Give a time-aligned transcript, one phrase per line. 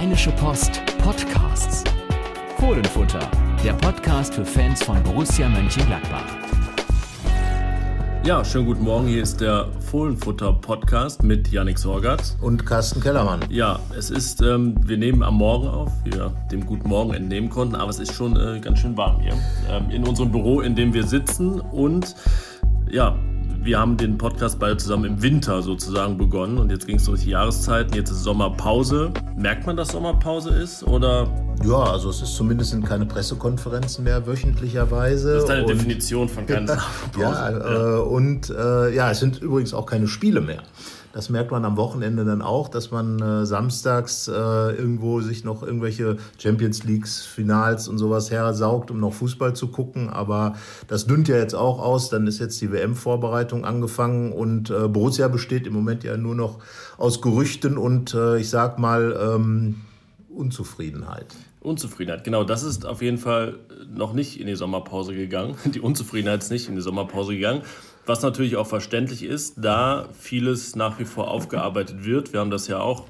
[0.00, 1.84] Rheinische Post Podcasts.
[2.56, 3.30] Fohlenfutter,
[3.62, 6.24] der Podcast für Fans von Borussia Mönchengladbach.
[8.24, 9.08] Ja, schönen guten Morgen.
[9.08, 13.40] Hier ist der Fohlenfutter Podcast mit Yannick Sorgatz und Carsten Kellermann.
[13.50, 17.50] Ja, es ist, ähm, wir nehmen am Morgen auf, wie wir dem guten Morgen entnehmen
[17.50, 19.34] konnten, aber es ist schon äh, ganz schön warm hier
[19.68, 22.16] ähm, in unserem Büro, in dem wir sitzen und
[22.90, 23.18] ja,
[23.62, 27.22] wir haben den Podcast beide zusammen im Winter sozusagen begonnen und jetzt ging es durch
[27.22, 27.94] die Jahreszeiten.
[27.94, 29.12] Jetzt ist Sommerpause.
[29.36, 31.28] Merkt man, dass Sommerpause ist oder?
[31.62, 35.34] Ja, also es ist zumindest in keine Pressekonferenzen mehr wöchentlicherweise.
[35.34, 37.18] Das ist deine und, Definition von keiner Sommerpause.
[37.20, 37.96] ja, ja.
[37.96, 40.62] Äh, und äh, ja, es sind übrigens auch keine Spiele mehr.
[41.12, 45.62] Das merkt man am Wochenende dann auch, dass man äh, samstags äh, irgendwo sich noch
[45.62, 50.08] irgendwelche Champions Leagues Finals und sowas hersaugt, um noch Fußball zu gucken.
[50.08, 50.54] Aber
[50.86, 52.10] das dünnt ja jetzt auch aus.
[52.10, 56.58] Dann ist jetzt die WM-Vorbereitung angefangen und äh, Borussia besteht im Moment ja nur noch
[56.96, 59.80] aus Gerüchten und äh, ich sag mal ähm,
[60.28, 61.34] Unzufriedenheit.
[61.60, 62.44] Unzufriedenheit, genau.
[62.44, 63.58] Das ist auf jeden Fall
[63.92, 65.56] noch nicht in die Sommerpause gegangen.
[65.66, 67.62] Die Unzufriedenheit ist nicht in die Sommerpause gegangen.
[68.10, 72.32] Was natürlich auch verständlich ist, da vieles nach wie vor aufgearbeitet wird.
[72.32, 73.04] Wir haben das ja auch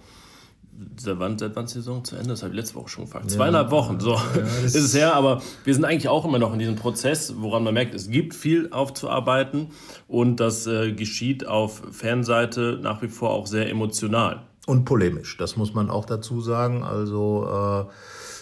[0.98, 2.28] seit wann, seit wann ist die Saison zu Ende?
[2.28, 3.30] Das habe ich letzte Woche schon gefragt.
[3.30, 3.36] Ja.
[3.38, 4.22] Zweieinhalb Wochen, so ja,
[4.62, 5.14] ist es her.
[5.14, 8.34] Aber wir sind eigentlich auch immer noch in diesem Prozess, woran man merkt, es gibt
[8.34, 9.68] viel aufzuarbeiten
[10.06, 14.42] und das äh, geschieht auf Fanseite nach wie vor auch sehr emotional.
[14.70, 16.82] Und polemisch, das muss man auch dazu sagen.
[16.82, 17.92] Also äh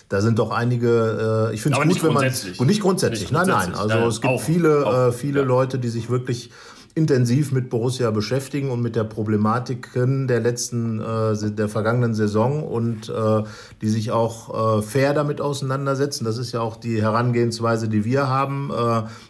[0.09, 2.33] da sind doch einige, äh, ich finde es gut, wenn man.
[2.57, 3.75] Und nicht grundsätzlich, nicht nein, nein.
[3.75, 5.47] Also nein, es gibt auch, viele, auch, äh, viele ja.
[5.47, 6.51] Leute, die sich wirklich
[6.99, 13.09] intensiv mit Borussia beschäftigen und mit der Problematiken der letzten, äh, der vergangenen Saison und
[13.09, 13.45] äh,
[13.81, 16.25] die sich auch äh, fair damit auseinandersetzen.
[16.25, 18.71] Das ist ja auch die Herangehensweise, die wir haben.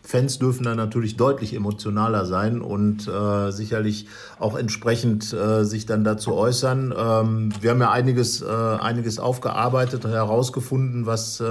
[0.03, 3.11] Fans dürfen da natürlich deutlich emotionaler sein und
[3.51, 4.07] sicherlich
[4.39, 6.95] auch entsprechend sich dann dazu äußern.
[6.97, 11.43] Ähm, wir haben ja einiges, einiges aufgearbeitet, herausgefunden, was,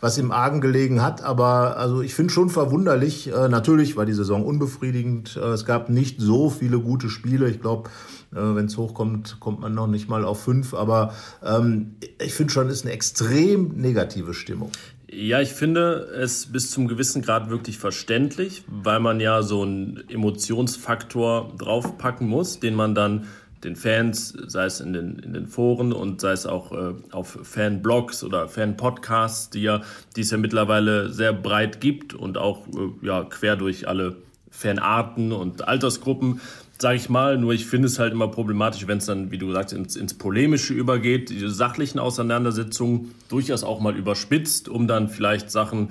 [0.00, 1.22] was im Argen gelegen hat.
[1.22, 5.37] Aber also ich finde schon verwunderlich, natürlich war die Saison unbefriedigend.
[5.38, 7.48] Äh, es gab nicht so viele gute Spiele.
[7.48, 7.88] Ich glaube,
[8.32, 10.74] äh, wenn es hochkommt, kommt man noch nicht mal auf fünf.
[10.74, 14.70] Aber ähm, ich finde schon, ist eine extrem negative Stimmung.
[15.10, 20.04] Ja, ich finde es bis zum gewissen Grad wirklich verständlich, weil man ja so einen
[20.08, 23.26] Emotionsfaktor draufpacken muss, den man dann
[23.64, 27.38] den Fans, sei es in den, in den Foren und sei es auch äh, auf
[27.42, 29.80] Fanblogs oder Fanpodcasts, die, ja,
[30.14, 34.16] die es ja mittlerweile sehr breit gibt und auch äh, ja, quer durch alle
[34.50, 36.40] Fanarten und Altersgruppen,
[36.78, 37.38] sage ich mal.
[37.38, 40.14] Nur ich finde es halt immer problematisch, wenn es dann, wie du sagst, ins, ins
[40.14, 45.90] Polemische übergeht, diese sachlichen Auseinandersetzungen durchaus auch mal überspitzt, um dann vielleicht Sachen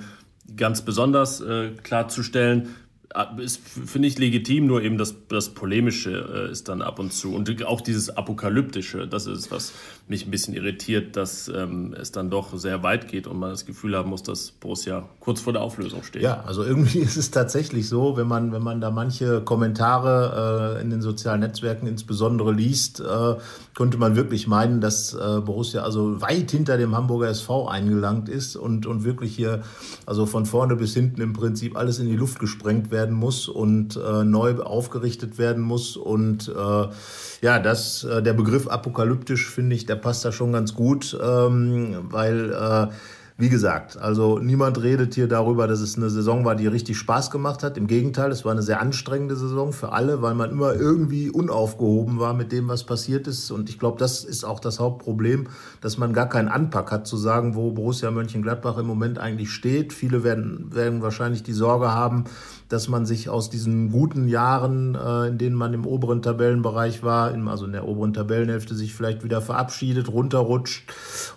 [0.56, 2.74] ganz besonders äh, klarzustellen.
[3.14, 7.10] Ah, ist, finde ich, legitim, nur eben das, das Polemische äh, ist dann ab und
[7.10, 7.34] zu.
[7.34, 9.72] Und auch dieses Apokalyptische, das ist, was
[10.08, 13.64] mich ein bisschen irritiert, dass ähm, es dann doch sehr weit geht und man das
[13.64, 16.20] Gefühl haben muss, dass Borussia kurz vor der Auflösung steht.
[16.20, 20.82] Ja, also irgendwie ist es tatsächlich so, wenn man, wenn man da manche Kommentare äh,
[20.82, 23.36] in den sozialen Netzwerken insbesondere liest, äh,
[23.74, 28.54] könnte man wirklich meinen, dass äh, Borussia also weit hinter dem Hamburger SV eingelangt ist
[28.54, 29.62] und, und wirklich hier
[30.04, 33.48] also von vorne bis hinten im Prinzip alles in die Luft gesprengt wird werden muss
[33.48, 35.96] und äh, neu aufgerichtet werden muss.
[35.96, 36.88] Und äh,
[37.42, 42.08] ja, das, äh, der Begriff apokalyptisch, finde ich, der passt da schon ganz gut, ähm,
[42.10, 42.88] weil äh,
[43.40, 47.30] wie gesagt, also niemand redet hier darüber, dass es eine Saison war, die richtig Spaß
[47.30, 47.76] gemacht hat.
[47.76, 52.18] Im Gegenteil, es war eine sehr anstrengende Saison für alle, weil man immer irgendwie unaufgehoben
[52.18, 53.52] war mit dem, was passiert ist.
[53.52, 55.46] Und ich glaube, das ist auch das Hauptproblem,
[55.80, 59.92] dass man gar keinen Anpack hat, zu sagen, wo Borussia Mönchengladbach im Moment eigentlich steht.
[59.92, 62.24] Viele werden, werden wahrscheinlich die Sorge haben,
[62.68, 67.32] dass man sich aus diesen guten Jahren, äh, in denen man im oberen Tabellenbereich war,
[67.48, 70.84] also in der oberen Tabellenhälfte, sich vielleicht wieder verabschiedet, runterrutscht.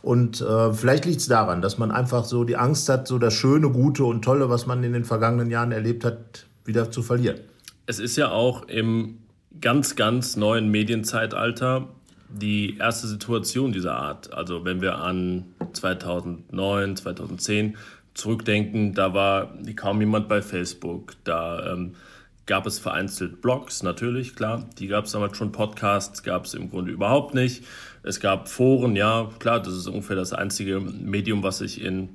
[0.01, 3.33] Und äh, vielleicht liegt es daran, dass man einfach so die Angst hat, so das
[3.33, 7.39] Schöne, Gute und Tolle, was man in den vergangenen Jahren erlebt hat, wieder zu verlieren.
[7.85, 9.19] Es ist ja auch im
[9.59, 11.87] ganz, ganz neuen Medienzeitalter
[12.29, 14.33] die erste Situation dieser Art.
[14.33, 17.77] Also wenn wir an 2009, 2010
[18.13, 21.13] zurückdenken, da war kaum jemand bei Facebook.
[21.23, 21.95] Da ähm,
[22.45, 24.67] gab es vereinzelt Blogs, natürlich, klar.
[24.77, 25.51] Die gab es damals schon.
[25.51, 27.63] Podcasts gab es im Grunde überhaupt nicht.
[28.03, 32.09] Es gab Foren, ja, klar, das ist ungefähr das einzige Medium, was sich in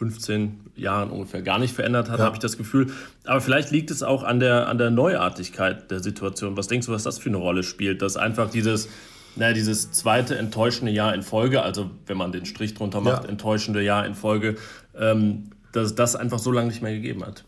[0.00, 2.24] 15 Jahren ungefähr gar nicht verändert hat, ja.
[2.24, 2.86] habe ich das Gefühl.
[3.24, 6.56] Aber vielleicht liegt es auch an der, an der Neuartigkeit der Situation.
[6.56, 8.00] Was denkst du, was das für eine Rolle spielt?
[8.00, 8.88] Dass einfach dieses,
[9.36, 13.28] naja, dieses zweite enttäuschende Jahr in Folge, also wenn man den Strich drunter macht, ja.
[13.28, 14.56] enttäuschende Jahr in Folge,
[14.98, 17.44] ähm, dass das einfach so lange nicht mehr gegeben hat.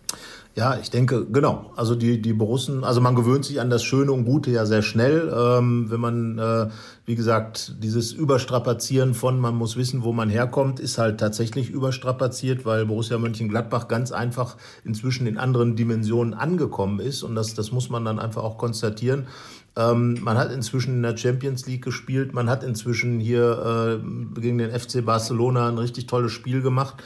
[0.54, 1.72] Ja, ich denke, genau.
[1.76, 4.82] Also die, die Borussen, also man gewöhnt sich an das Schöne und Gute ja sehr
[4.82, 5.32] schnell.
[5.34, 6.68] Ähm, wenn man, äh,
[7.06, 12.66] wie gesagt, dieses Überstrapazieren von, man muss wissen, wo man herkommt, ist halt tatsächlich überstrapaziert,
[12.66, 17.22] weil Borussia Mönchengladbach ganz einfach inzwischen in anderen Dimensionen angekommen ist.
[17.22, 19.28] Und das, das muss man dann einfach auch konstatieren.
[19.74, 22.34] Ähm, man hat inzwischen in der Champions League gespielt.
[22.34, 26.96] Man hat inzwischen hier äh, gegen den FC Barcelona ein richtig tolles Spiel gemacht.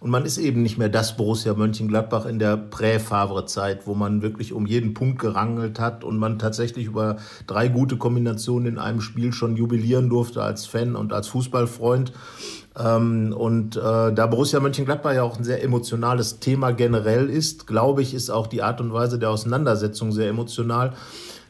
[0.00, 4.54] Und man ist eben nicht mehr das Borussia Mönchengladbach in der Prä-Favre-Zeit, wo man wirklich
[4.54, 7.16] um jeden Punkt gerangelt hat und man tatsächlich über
[7.46, 12.12] drei gute Kombinationen in einem Spiel schon jubilieren durfte als Fan und als Fußballfreund.
[12.76, 18.00] Ähm, und äh, da Borussia Mönchengladbach ja auch ein sehr emotionales Thema generell ist, glaube
[18.00, 20.94] ich, ist auch die Art und Weise der Auseinandersetzung sehr emotional.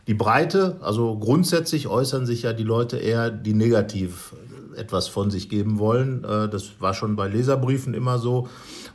[0.06, 4.34] Die Breite, also grundsätzlich äußern sich ja die Leute eher, die negativ
[4.76, 6.24] etwas von sich geben wollen.
[6.24, 8.48] Äh, das war schon bei Leserbriefen immer so.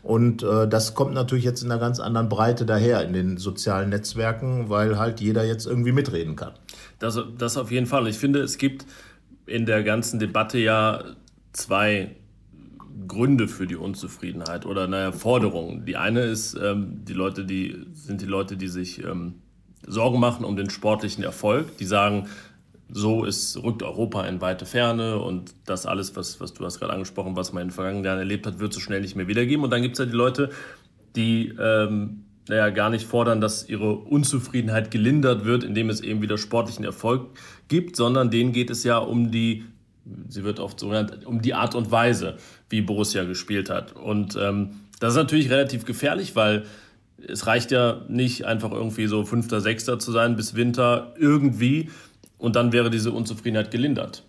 [0.03, 3.89] Und äh, das kommt natürlich jetzt in einer ganz anderen Breite daher in den sozialen
[3.89, 6.53] Netzwerken, weil halt jeder jetzt irgendwie mitreden kann.
[6.99, 8.07] Das, das auf jeden Fall.
[8.07, 8.85] Ich finde, es gibt
[9.45, 11.03] in der ganzen Debatte ja
[11.53, 12.15] zwei
[13.07, 15.85] Gründe für die Unzufriedenheit oder naja, Forderungen.
[15.85, 19.35] Die eine ist, ähm, die Leute, die sind die Leute, die sich ähm,
[19.87, 21.77] Sorgen machen um den sportlichen Erfolg.
[21.77, 22.27] Die sagen,
[22.91, 26.93] so ist, rückt Europa in weite Ferne und das alles, was, was du hast gerade
[26.93, 29.63] angesprochen, was man in den vergangenen Jahren erlebt hat, wird so schnell nicht mehr wiedergeben.
[29.63, 30.49] Und dann gibt es ja die Leute,
[31.15, 36.37] die ähm, naja, gar nicht fordern, dass ihre Unzufriedenheit gelindert wird, indem es eben wieder
[36.37, 37.27] sportlichen Erfolg
[37.67, 39.65] gibt, sondern denen geht es ja um die,
[40.27, 42.37] sie wird oft so genannt, um die Art und Weise,
[42.69, 43.95] wie Borussia gespielt hat.
[43.95, 46.65] Und ähm, das ist natürlich relativ gefährlich, weil
[47.27, 51.89] es reicht ja nicht einfach irgendwie so Fünfter, Sechster zu sein bis Winter irgendwie
[52.37, 54.23] und dann wäre diese Unzufriedenheit gelindert.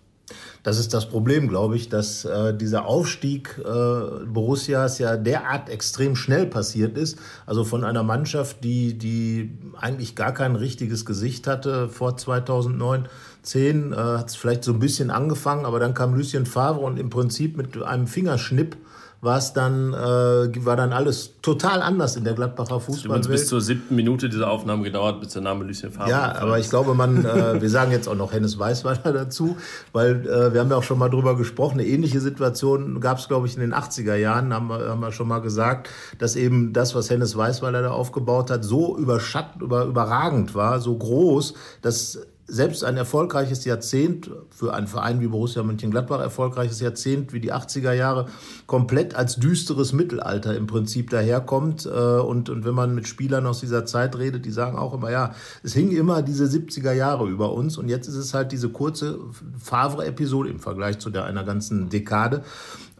[0.63, 6.15] Das ist das Problem, glaube ich, dass äh, dieser Aufstieg äh, Borussias ja derart extrem
[6.15, 7.17] schnell passiert ist.
[7.47, 13.07] Also von einer Mannschaft, die, die eigentlich gar kein richtiges Gesicht hatte vor 2009,
[13.41, 16.99] 10, äh, hat es vielleicht so ein bisschen angefangen, aber dann kam Lucien Favre und
[16.99, 18.77] im Prinzip mit einem Fingerschnipp
[19.21, 23.29] war es dann, äh, war dann alles total anders in der Gladbacher Fußballwelt.
[23.29, 26.69] bis zur siebten Minute dieser Aufnahme gedauert, bis der Name Lucien Favre Ja, aber ich
[26.69, 29.57] glaube, man, äh, wir sagen jetzt auch noch Hennes Weißweiler dazu,
[29.93, 31.79] weil äh, wir haben ja auch schon mal drüber gesprochen.
[31.79, 35.11] Eine ähnliche Situation gab es, glaube ich, in den 80er Jahren, haben wir, haben wir
[35.11, 39.85] schon mal gesagt, dass eben das, was Hennes Weißweiler da aufgebaut hat, so überschattet, über,
[39.85, 41.53] überragend war, so groß,
[41.83, 42.19] dass
[42.51, 47.93] selbst ein erfolgreiches Jahrzehnt, für einen Verein wie Borussia Mönchengladbach erfolgreiches Jahrzehnt wie die 80er
[47.93, 48.25] Jahre,
[48.67, 51.85] komplett als düsteres Mittelalter im Prinzip daherkommt.
[51.85, 55.09] Äh, und, und wenn man mit Spielern aus dieser Zeit redet, die sagen auch immer,
[55.09, 55.33] ja,
[55.63, 59.19] es hing immer diese 70er Jahre über uns und jetzt ist es halt diese kurze
[59.57, 62.43] Favre-Episode im Vergleich zu der einer ganzen Dekade,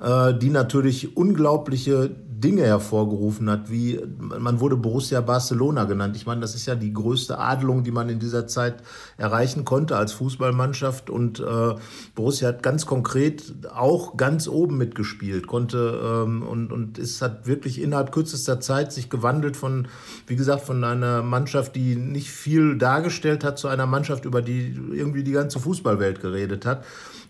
[0.01, 6.15] äh, die natürlich unglaubliche Dinge hervorgerufen hat, wie man wurde Borussia Barcelona genannt.
[6.15, 8.83] Ich meine, das ist ja die größte Adelung, die man in dieser Zeit
[9.17, 11.09] erreichen konnte als Fußballmannschaft.
[11.09, 11.75] Und äh,
[12.15, 17.81] Borussia hat ganz konkret auch ganz oben mitgespielt, konnte ähm, und, und es hat wirklich
[17.81, 19.87] innerhalb kürzester Zeit sich gewandelt von,
[20.27, 24.75] wie gesagt, von einer Mannschaft, die nicht viel dargestellt hat, zu einer Mannschaft, über die
[24.91, 26.83] irgendwie die ganze Fußballwelt geredet hat.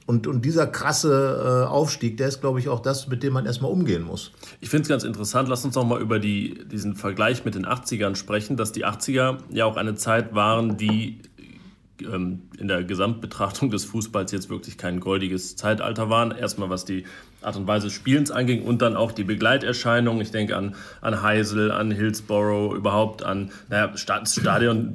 [0.08, 3.46] Und, und dieser krasse äh, Aufstieg, der ist, glaube ich, auch das, mit dem man
[3.46, 4.32] erstmal umgehen muss.
[4.60, 5.48] Ich finde es ganz interessant.
[5.48, 9.38] Lass uns noch mal über die, diesen Vergleich mit den 80ern sprechen, dass die 80er
[9.52, 11.20] ja auch eine Zeit waren, die
[12.02, 16.32] ähm, in der Gesamtbetrachtung des Fußballs jetzt wirklich kein goldiges Zeitalter waren.
[16.32, 17.06] Erstmal was die
[17.42, 20.22] Art und Weise des Spielens anging und dann auch die Begleiterscheinungen.
[20.22, 24.94] Ich denke an, an Heisel, an Hillsborough, überhaupt an naja, Stadion.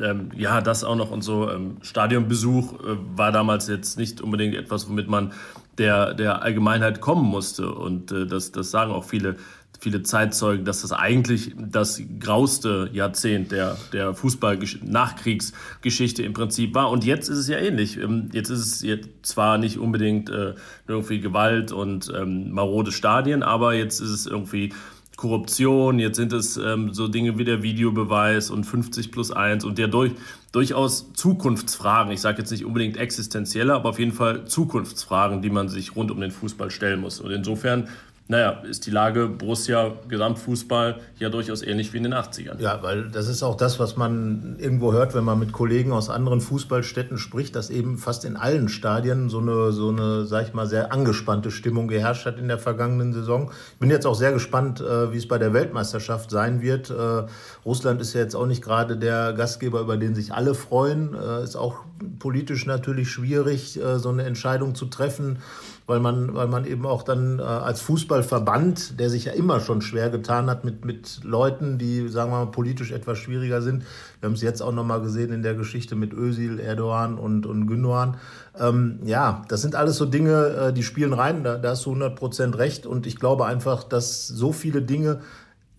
[0.00, 1.50] Ähm, ja, das auch noch und so.
[1.50, 5.32] Ähm, Stadionbesuch äh, war damals jetzt nicht unbedingt etwas, womit man
[5.78, 7.70] der, der Allgemeinheit kommen musste.
[7.70, 9.36] Und äh, das, das sagen auch viele
[9.80, 16.90] viele Zeitzeugen, dass das eigentlich das grauste Jahrzehnt der, der Fußball-Nachkriegsgeschichte im Prinzip war.
[16.90, 17.98] Und jetzt ist es ja ähnlich.
[17.98, 20.54] Ähm, jetzt ist es jetzt zwar nicht unbedingt äh,
[20.86, 24.72] irgendwie Gewalt und ähm, marode Stadien, aber jetzt ist es irgendwie
[25.16, 29.78] Korruption, jetzt sind es ähm, so Dinge wie der Videobeweis und 50 plus 1 und
[29.78, 30.12] der durch,
[30.52, 35.70] durchaus Zukunftsfragen, ich sage jetzt nicht unbedingt existenzielle, aber auf jeden Fall Zukunftsfragen, die man
[35.70, 37.20] sich rund um den Fußball stellen muss.
[37.20, 37.88] Und insofern
[38.28, 42.60] naja, ist die Lage Borussia Gesamtfußball ja durchaus ähnlich wie in den 80ern.
[42.60, 46.10] Ja, weil das ist auch das, was man irgendwo hört, wenn man mit Kollegen aus
[46.10, 50.54] anderen Fußballstädten spricht, dass eben fast in allen Stadien so eine, so eine, sag ich
[50.54, 53.52] mal, sehr angespannte Stimmung geherrscht hat in der vergangenen Saison.
[53.74, 56.90] Ich bin jetzt auch sehr gespannt, äh, wie es bei der Weltmeisterschaft sein wird.
[56.90, 57.26] Äh,
[57.64, 61.14] Russland ist ja jetzt auch nicht gerade der Gastgeber, über den sich alle freuen.
[61.14, 61.76] Äh, ist auch
[62.18, 65.38] politisch natürlich schwierig, so eine Entscheidung zu treffen,
[65.86, 69.82] weil man, weil man eben auch dann als Fußball Fußballverband, der sich ja immer schon
[69.82, 73.84] schwer getan hat mit, mit Leuten, die, sagen wir mal, politisch etwas schwieriger sind.
[74.20, 77.66] Wir haben es jetzt auch nochmal gesehen in der Geschichte mit Özil, Erdogan und, und
[77.66, 78.16] Gündogan.
[78.58, 81.90] Ähm, ja, das sind alles so Dinge, äh, die spielen rein, da, da hast du
[81.90, 82.86] 100 Prozent recht.
[82.86, 85.20] Und ich glaube einfach, dass so viele Dinge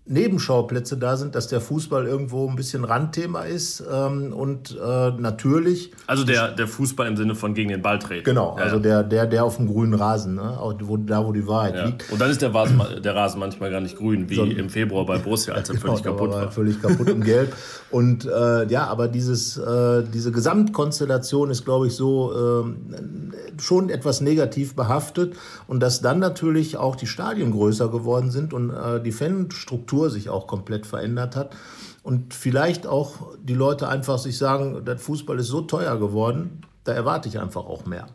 [0.07, 5.91] Nebenschauplätze da sind, dass der Fußball irgendwo ein bisschen Randthema ist ähm, und äh, natürlich.
[6.07, 8.23] Also der, der Fußball im Sinne von gegen den Ball treten.
[8.23, 8.63] Genau, ja.
[8.63, 10.57] also der, der, der auf dem grünen Rasen, ne?
[10.81, 11.85] wo, da wo die Wahrheit ja.
[11.85, 12.11] liegt.
[12.11, 15.05] Und dann ist der Rasen, der Rasen manchmal gar nicht grün, wie so, im Februar
[15.05, 16.51] bei Borussia, als er genau, völlig kaputt war.
[16.51, 17.53] Völlig kaputt und gelb.
[17.89, 24.19] Und äh, ja, aber dieses, äh, diese Gesamtkonstellation ist, glaube ich, so äh, schon etwas
[24.19, 25.37] negativ behaftet
[25.67, 30.09] und dass dann natürlich auch die Stadien größer geworden sind und äh, die Fanstruktur Kultur
[30.09, 31.55] sich auch komplett verändert hat.
[32.03, 36.93] Und vielleicht auch die Leute einfach sich sagen, der Fußball ist so teuer geworden, da
[36.93, 38.07] erwarte ich einfach auch mehr.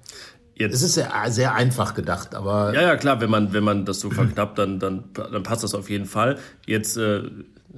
[0.55, 0.75] Jetzt.
[0.75, 2.73] Es ist sehr, sehr einfach gedacht, aber.
[2.75, 5.75] Ja, ja, klar, wenn man, wenn man das so verknappt, dann, dann, dann passt das
[5.75, 6.39] auf jeden Fall.
[6.67, 7.23] Jetzt äh,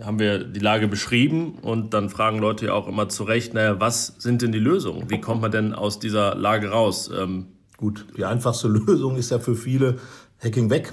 [0.00, 3.80] haben wir die Lage beschrieben und dann fragen Leute ja auch immer zu Recht, naja,
[3.80, 5.08] was sind denn die Lösungen?
[5.08, 7.10] Wie kommt man denn aus dieser Lage raus?
[7.16, 7.46] Ähm,
[7.76, 9.98] Gut, die einfachste Lösung ist ja für viele
[10.42, 10.92] Hacking weg.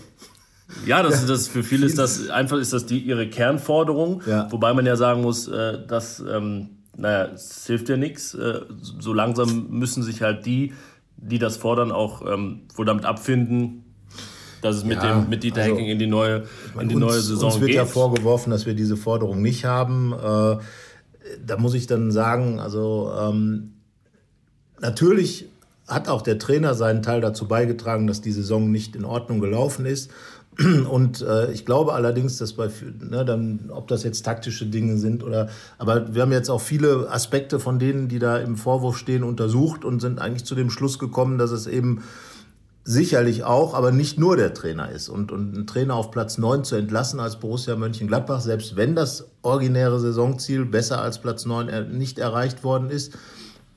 [0.86, 4.52] Ja, das, das für viele ist das einfach ist das die ihre Kernforderung, ja.
[4.52, 8.34] wobei man ja sagen muss, äh, dass ähm, naja, es hilft ja nichts.
[8.34, 8.62] Äh,
[9.00, 10.74] so langsam müssen sich halt die,
[11.18, 13.84] die das fordern, auch ähm, wohl damit abfinden,
[14.62, 16.44] dass es mit ja, dem mit Dieter also, Hecking in die neue
[16.80, 17.46] in die uns, neue Saison geht.
[17.46, 17.76] Uns wird geht.
[17.76, 20.14] ja vorgeworfen, dass wir diese Forderung nicht haben.
[20.14, 20.58] Äh,
[21.46, 23.74] da muss ich dann sagen, also ähm,
[24.80, 25.48] natürlich
[25.88, 29.86] hat auch der Trainer seinen Teil dazu beigetragen, dass die Saison nicht in Ordnung gelaufen
[29.86, 30.12] ist.
[30.90, 35.24] Und äh, ich glaube allerdings, dass bei, ne, dann, ob das jetzt taktische Dinge sind
[35.24, 39.24] oder, aber wir haben jetzt auch viele Aspekte von denen, die da im Vorwurf stehen,
[39.24, 42.04] untersucht und sind eigentlich zu dem Schluss gekommen, dass es eben
[42.84, 45.08] sicherlich auch, aber nicht nur der Trainer ist.
[45.08, 49.28] Und, und einen Trainer auf Platz 9 zu entlassen als Borussia Mönchengladbach, selbst wenn das
[49.44, 53.14] originäre Saisonziel besser als Platz 9 nicht erreicht worden ist,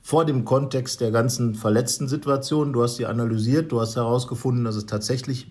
[0.01, 2.73] vor dem Kontext der ganzen verletzten Situation.
[2.73, 5.47] Du hast sie analysiert, du hast herausgefunden, dass es tatsächlich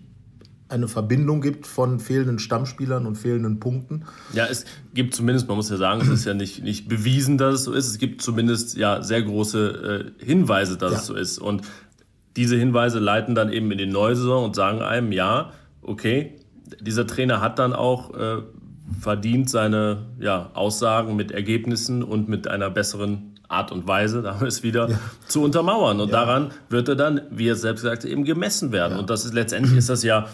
[0.75, 4.05] eine Verbindung gibt von fehlenden Stammspielern und fehlenden Punkten.
[4.33, 7.55] Ja, es gibt zumindest, man muss ja sagen, es ist ja nicht, nicht bewiesen, dass
[7.55, 7.87] es so ist.
[7.87, 10.97] Es gibt zumindest ja sehr große äh, Hinweise, dass ja.
[10.99, 11.39] es so ist.
[11.39, 11.63] Und
[12.35, 15.51] diese Hinweise leiten dann eben in die neue Saison und sagen einem, ja,
[15.81, 16.35] okay,
[16.81, 18.41] dieser Trainer hat dann auch äh,
[18.99, 24.47] verdient, seine ja, Aussagen mit Ergebnissen und mit einer besseren Art und Weise, da haben
[24.47, 24.99] es wieder, ja.
[25.27, 25.99] zu untermauern.
[25.99, 26.25] Und ja.
[26.25, 28.93] daran wird er dann, wie er selbst gesagt hat, eben gemessen werden.
[28.93, 28.99] Ja.
[28.99, 30.27] Und das ist letztendlich ist das ja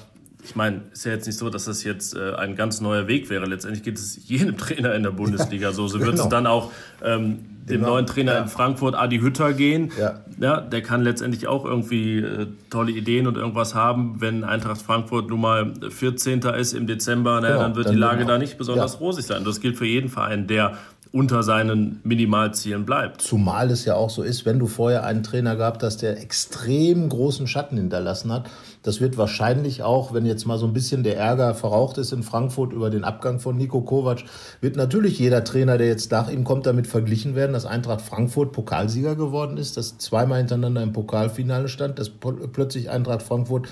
[0.43, 3.29] ich meine, ist ja jetzt nicht so, dass das jetzt äh, ein ganz neuer Weg
[3.29, 3.45] wäre.
[3.45, 5.87] Letztendlich geht es jedem Trainer in der Bundesliga so.
[5.87, 6.23] So wird genau.
[6.23, 6.71] es dann auch
[7.03, 7.93] ähm, dem genau.
[7.93, 8.41] neuen Trainer ja.
[8.41, 9.91] in Frankfurt, Adi Hütter, gehen.
[9.99, 10.21] Ja.
[10.39, 10.61] ja.
[10.61, 14.19] der kann letztendlich auch irgendwie äh, tolle Ideen und irgendwas haben.
[14.19, 16.41] Wenn Eintracht Frankfurt nun mal 14.
[16.41, 17.59] ist im Dezember, na, genau.
[17.61, 18.99] dann wird dann die Lage da nicht besonders ja.
[18.99, 19.43] rosig sein.
[19.43, 20.77] Das gilt für jeden Verein, der
[21.11, 23.21] unter seinen Minimalzielen bleibt.
[23.21, 27.09] Zumal es ja auch so ist, wenn du vorher einen Trainer gehabt hast, der extrem
[27.09, 28.49] großen Schatten hinterlassen hat,
[28.83, 32.23] das wird wahrscheinlich auch, wenn jetzt mal so ein bisschen der Ärger verraucht ist in
[32.23, 34.23] Frankfurt über den Abgang von Nico Kovac,
[34.59, 38.51] wird natürlich jeder Trainer, der jetzt nach ihm kommt, damit verglichen werden, dass Eintracht Frankfurt
[38.53, 43.67] Pokalsieger geworden ist, dass zweimal hintereinander im Pokalfinale stand, dass plötzlich Eintracht Frankfurt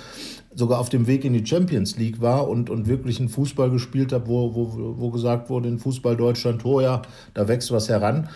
[0.53, 4.11] sogar auf dem Weg in die Champions League war und, und wirklich einen Fußball gespielt
[4.11, 7.01] hat, wo, wo, wo gesagt wurde, in Fußball Deutschland, oh ja,
[7.33, 8.29] da wächst was heran.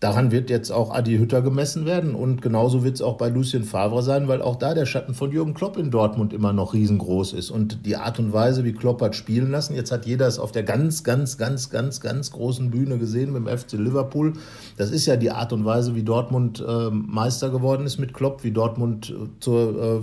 [0.00, 3.64] Daran wird jetzt auch Adi Hütter gemessen werden und genauso wird es auch bei Lucien
[3.64, 7.32] Favre sein, weil auch da der Schatten von Jürgen Klopp in Dortmund immer noch riesengroß
[7.32, 9.74] ist und die Art und Weise, wie Klopp hat spielen lassen.
[9.74, 13.44] Jetzt hat jeder es auf der ganz, ganz, ganz, ganz, ganz großen Bühne gesehen mit
[13.44, 14.34] dem FC Liverpool.
[14.76, 18.44] Das ist ja die Art und Weise, wie Dortmund äh, Meister geworden ist mit Klopp,
[18.44, 19.52] wie Dortmund äh, zu,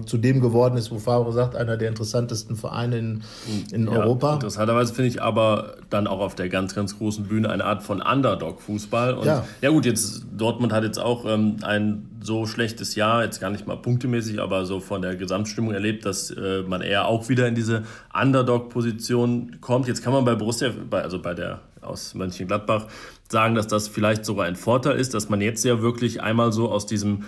[0.02, 3.24] äh, zu dem geworden ist, wo Favre sagt, einer der interessantesten Vereine in,
[3.72, 4.34] in ja, Europa.
[4.34, 8.02] Interessanterweise finde ich aber dann auch auf der ganz, ganz großen Bühne eine Art von
[8.02, 9.20] Underdog-Fußball.
[9.24, 9.46] ja.
[9.62, 13.68] ja gut, jetzt Dortmund hat jetzt auch ähm, ein so schlechtes Jahr, jetzt gar nicht
[13.68, 17.56] mal punktemäßig, aber so von der Gesamtstimmung erlebt, dass äh, man eher auch wieder in
[17.56, 19.88] diese Underdog-Position kommt.
[19.88, 22.88] Jetzt kann man bei Borussia, bei, also bei der aus Mönchengladbach,
[23.30, 26.72] sagen, dass das vielleicht sogar ein Vorteil ist, dass man jetzt ja wirklich einmal so
[26.72, 27.26] aus diesem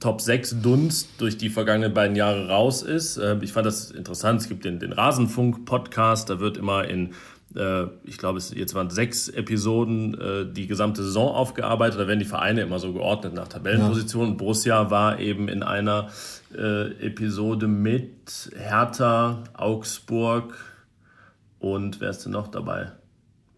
[0.00, 3.16] Top 6 Dunst durch die vergangenen beiden Jahre raus ist.
[3.16, 4.40] Äh, ich fand das interessant.
[4.40, 7.10] Es gibt den, den Rasenfunk-Podcast, da wird immer in
[8.04, 12.00] ich glaube, es jetzt waren sechs Episoden, äh, die gesamte Saison aufgearbeitet.
[12.00, 14.30] Da werden die Vereine immer so geordnet nach Tabellenpositionen.
[14.30, 14.36] Ja.
[14.36, 16.08] Borussia war eben in einer
[16.56, 20.54] äh, Episode mit Hertha, Augsburg
[21.58, 22.92] und wer ist denn noch dabei?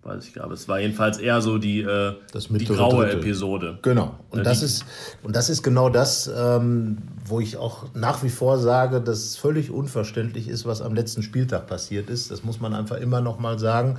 [0.06, 0.60] Weiß ich gar nicht.
[0.60, 2.14] Es war jedenfalls eher so die, äh,
[2.50, 3.20] die graue Drittel.
[3.20, 3.78] Episode.
[3.82, 4.14] Genau.
[4.30, 4.84] Und, ja, das ist,
[5.22, 9.36] und das ist genau das, ähm, wo ich auch nach wie vor sage, dass es
[9.36, 12.30] völlig unverständlich ist, was am letzten Spieltag passiert ist.
[12.30, 13.98] Das muss man einfach immer noch mal sagen,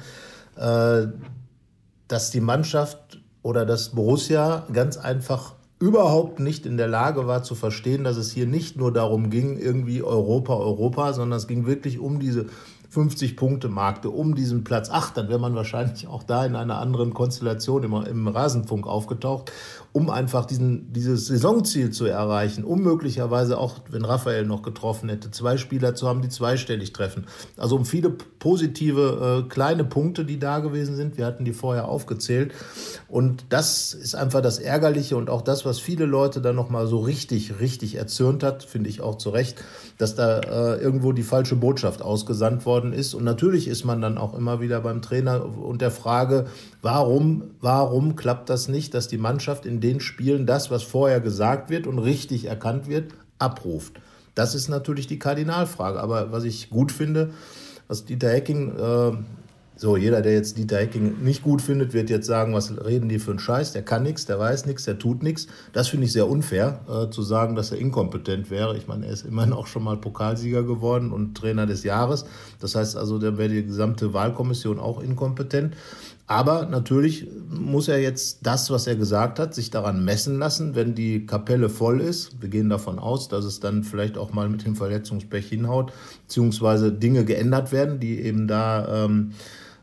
[0.56, 1.08] äh,
[2.08, 7.54] dass die Mannschaft oder das Borussia ganz einfach überhaupt nicht in der Lage war zu
[7.54, 12.00] verstehen, dass es hier nicht nur darum ging, irgendwie Europa, Europa, sondern es ging wirklich
[12.00, 12.48] um diese
[12.94, 17.84] 50-Punkte-Markte um diesen Platz 8, dann wäre man wahrscheinlich auch da in einer anderen Konstellation
[17.84, 19.52] im, im Rasenfunk aufgetaucht,
[19.92, 25.32] um einfach diesen, dieses Saisonziel zu erreichen, um möglicherweise auch, wenn Raphael noch getroffen hätte,
[25.32, 27.26] zwei Spieler zu haben, die zweistellig treffen.
[27.58, 31.18] Also um viele positive äh, kleine Punkte, die da gewesen sind.
[31.18, 32.54] Wir hatten die vorher aufgezählt.
[33.08, 37.00] Und das ist einfach das Ärgerliche und auch das, was viele Leute dann nochmal so
[37.00, 39.64] richtig, richtig erzürnt hat, finde ich auch zu Recht,
[39.98, 43.14] dass da äh, irgendwo die falsche Botschaft ausgesandt worden ist.
[43.14, 46.46] Und natürlich ist man dann auch immer wieder beim Trainer und der Frage,
[46.82, 51.70] warum, warum klappt das nicht, dass die Mannschaft in den Spielen das, was vorher gesagt
[51.70, 54.00] wird und richtig erkannt wird, abruft.
[54.36, 56.00] Das ist natürlich die Kardinalfrage.
[56.00, 57.32] Aber was ich gut finde,
[57.88, 59.12] was Dieter Hecking äh,
[59.80, 63.20] so, jeder, der jetzt Dieter Hecking nicht gut findet, wird jetzt sagen, was reden die
[63.20, 63.74] für einen Scheiß?
[63.74, 65.46] Der kann nichts, der weiß nichts, der tut nichts.
[65.72, 68.76] Das finde ich sehr unfair, äh, zu sagen, dass er inkompetent wäre.
[68.76, 72.26] Ich meine, er ist immerhin auch schon mal Pokalsieger geworden und Trainer des Jahres.
[72.60, 75.76] Das heißt also, da wäre die gesamte Wahlkommission auch inkompetent.
[76.30, 80.94] Aber natürlich muss er jetzt das, was er gesagt hat, sich daran messen lassen, wenn
[80.94, 82.42] die Kapelle voll ist.
[82.42, 85.94] Wir gehen davon aus, dass es dann vielleicht auch mal mit dem Verletzungspech hinhaut,
[86.28, 89.32] beziehungsweise Dinge geändert werden, die eben da ähm,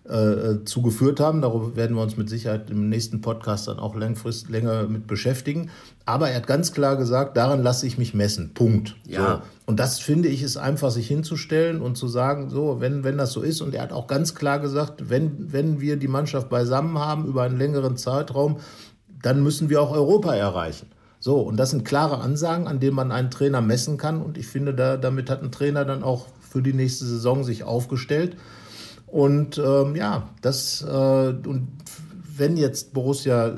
[0.08, 1.40] äh, zugeführt haben.
[1.40, 5.70] Darüber werden wir uns mit Sicherheit im nächsten Podcast dann auch langfristig länger mit beschäftigen.
[6.04, 8.52] Aber er hat ganz klar gesagt, daran lasse ich mich messen.
[8.52, 8.96] Punkt.
[9.06, 9.36] Ja.
[9.36, 9.42] So.
[9.66, 13.32] Und das finde ich ist einfach, sich hinzustellen und zu sagen, so, wenn, wenn das
[13.32, 13.62] so ist.
[13.62, 17.44] Und er hat auch ganz klar gesagt, wenn, wenn wir die Mannschaft beisammen haben über
[17.44, 18.58] einen längeren Zeitraum,
[19.22, 20.88] dann müssen wir auch Europa erreichen.
[21.18, 24.20] So, und das sind klare Ansagen, an denen man einen Trainer messen kann.
[24.20, 27.64] Und ich finde, da, damit hat ein Trainer dann auch für die nächste Saison sich
[27.64, 28.36] aufgestellt.
[29.06, 30.88] Und ähm, ja, das äh,
[31.46, 31.68] und
[32.36, 33.54] wenn jetzt Borussia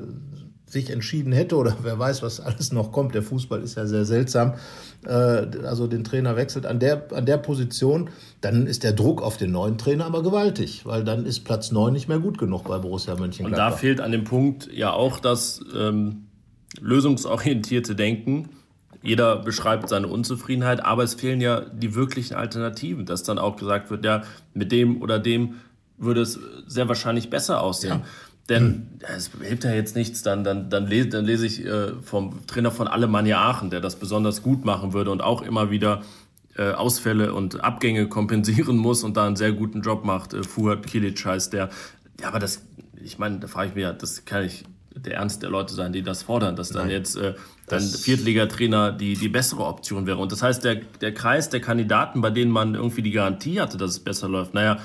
[0.67, 4.05] sich entschieden hätte oder wer weiß, was alles noch kommt, der Fußball ist ja sehr
[4.05, 4.55] seltsam,
[5.07, 8.11] äh, also den Trainer wechselt an der, an der Position,
[8.41, 11.93] dann ist der Druck auf den neuen Trainer aber gewaltig, weil dann ist Platz 9
[11.93, 13.67] nicht mehr gut genug bei Borussia Mönchengladbach.
[13.67, 16.27] Und da fehlt an dem Punkt ja auch das ähm,
[16.81, 18.51] lösungsorientierte Denken
[19.07, 23.91] jeder beschreibt seine Unzufriedenheit, aber es fehlen ja die wirklichen Alternativen, dass dann auch gesagt
[23.91, 25.55] wird, ja, mit dem oder dem
[25.97, 28.01] würde es sehr wahrscheinlich besser aussehen.
[28.01, 28.05] Ja.
[28.49, 28.87] Denn hm.
[29.17, 32.71] es hilft ja jetzt nichts, dann, dann, dann, lese, dann lese ich äh, vom Trainer
[32.71, 36.03] von Alemannia Aachen, der das besonders gut machen würde und auch immer wieder
[36.57, 40.35] äh, Ausfälle und Abgänge kompensieren muss und da einen sehr guten Job macht.
[40.35, 41.71] Äh, Fuhad Kilic heißt der.
[42.21, 42.63] Ja, aber das,
[43.03, 44.65] ich meine, da frage ich mich, das kann ich
[44.97, 47.35] der Ernst der Leute sein, die das fordern, dass dann Nein, jetzt äh,
[47.69, 50.19] dann Viertligatrainer die, die bessere Option wäre.
[50.19, 53.77] Und das heißt, der, der Kreis der Kandidaten, bei denen man irgendwie die Garantie hatte,
[53.77, 54.79] dass es besser läuft, naja,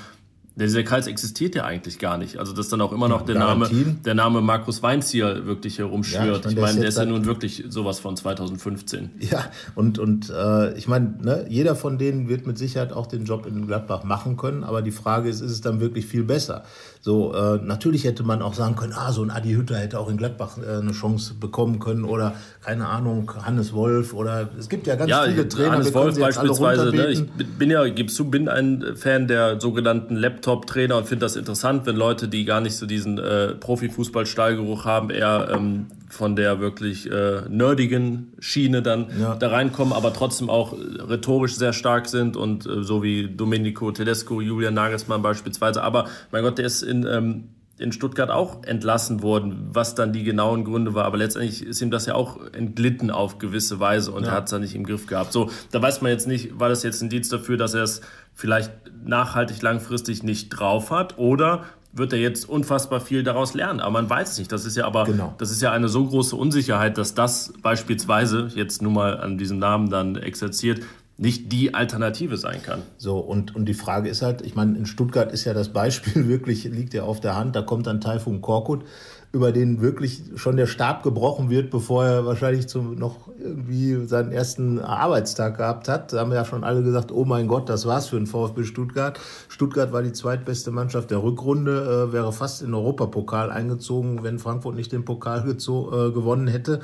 [0.54, 2.36] dieser Kreis existiert ja eigentlich gar nicht.
[2.36, 3.68] Also dass dann auch immer noch der Name,
[4.04, 6.44] der Name Markus Weinzierl wirklich herumschwirrt.
[6.44, 9.10] Ja, ich meine, der ist ja nun wirklich sowas von 2015.
[9.20, 13.24] Ja, und, und äh, ich meine, ne, jeder von denen wird mit Sicherheit auch den
[13.24, 16.64] Job in Gladbach machen können, aber die Frage ist, ist es dann wirklich viel besser?
[17.04, 20.08] So, äh, natürlich hätte man auch sagen können, ah, so ein Adi Hütter hätte auch
[20.08, 24.86] in Gladbach äh, eine Chance bekommen können oder keine Ahnung, Hannes Wolf oder es gibt
[24.86, 25.72] ja ganz ja, viele Trainer.
[25.72, 27.26] Hannes Wolf beispielsweise, ne, ich
[27.58, 31.96] bin ja, gibst du, bin ein Fan der sogenannten Laptop-Trainer und finde das interessant, wenn
[31.96, 37.40] Leute, die gar nicht so diesen äh, Profifußball-Stallgeruch haben, eher ähm, von der wirklich äh,
[37.48, 39.34] nerdigen Schiene dann ja.
[39.34, 44.42] da reinkommen, aber trotzdem auch rhetorisch sehr stark sind und äh, so wie Domenico Tedesco,
[44.42, 45.82] Julian Nagelsmann beispielsweise.
[45.82, 47.44] Aber mein Gott, der ist in, ähm,
[47.78, 51.06] in Stuttgart auch entlassen worden, was dann die genauen Gründe war.
[51.06, 54.32] Aber letztendlich ist ihm das ja auch entglitten auf gewisse Weise und ja.
[54.32, 55.32] er hat es dann nicht im Griff gehabt.
[55.32, 58.02] So, da weiß man jetzt nicht, war das jetzt ein Dienst dafür, dass er es
[58.34, 58.70] vielleicht
[59.02, 63.80] nachhaltig langfristig nicht drauf hat oder wird er jetzt unfassbar viel daraus lernen.
[63.80, 64.50] Aber man weiß es nicht.
[64.50, 65.34] Das ist ja aber, genau.
[65.38, 69.58] das ist ja eine so große Unsicherheit, dass das beispielsweise, jetzt nur mal an diesem
[69.58, 70.80] Namen dann exerziert,
[71.18, 72.82] nicht die Alternative sein kann.
[72.96, 76.26] So, und, und die Frage ist halt, ich meine, in Stuttgart ist ja das Beispiel
[76.28, 78.84] wirklich, liegt ja auf der Hand, da kommt dann Taifun Korkut,
[79.32, 84.30] über den wirklich schon der Stab gebrochen wird, bevor er wahrscheinlich zum, noch irgendwie seinen
[84.30, 86.12] ersten Arbeitstag gehabt hat.
[86.12, 89.18] Da haben ja schon alle gesagt, oh mein Gott, das war's für den VfB Stuttgart.
[89.48, 94.38] Stuttgart war die zweitbeste Mannschaft der Rückrunde, äh, wäre fast in den Europapokal eingezogen, wenn
[94.38, 96.80] Frankfurt nicht den Pokal äh, gewonnen hätte.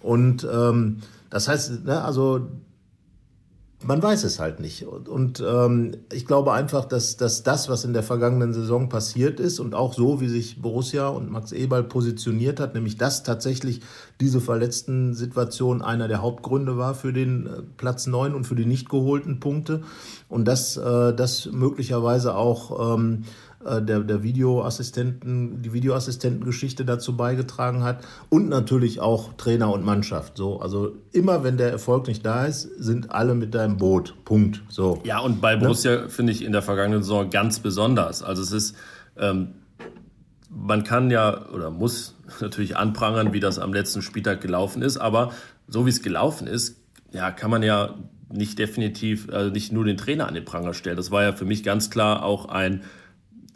[0.00, 0.98] Und ähm,
[1.30, 2.48] das heißt, ne, also
[3.84, 4.86] man weiß es halt nicht.
[4.86, 9.40] Und, und ähm, ich glaube einfach, dass, dass das, was in der vergangenen Saison passiert
[9.40, 13.80] ist und auch so, wie sich Borussia und Max Eberl positioniert hat, nämlich dass tatsächlich
[14.20, 18.66] diese verletzten Situation einer der Hauptgründe war für den äh, Platz 9 und für die
[18.66, 19.82] nicht geholten Punkte
[20.28, 23.24] und dass äh, das möglicherweise auch ähm,
[23.64, 30.36] äh, der, der Videoassistenten, die Videoassistentengeschichte dazu beigetragen hat und natürlich auch Trainer und Mannschaft.
[30.36, 34.14] So, also immer wenn der Erfolg nicht da ist, sind alle mit deinem Boot.
[34.24, 34.62] Punkt.
[34.68, 35.00] So.
[35.04, 35.62] Ja, und bei ne?
[35.62, 36.08] Borussia ne?
[36.08, 38.22] finde ich in der vergangenen Saison ganz besonders.
[38.22, 38.76] Also es ist,
[39.16, 39.48] ähm,
[40.48, 45.32] man kann ja oder muss natürlich anprangern, wie das am letzten Spieltag gelaufen ist, aber
[45.68, 46.76] so wie es gelaufen ist,
[47.12, 47.94] ja, kann man ja
[48.32, 50.96] nicht definitiv, also nicht nur den Trainer an den Pranger stellen.
[50.96, 52.82] Das war ja für mich ganz klar auch ein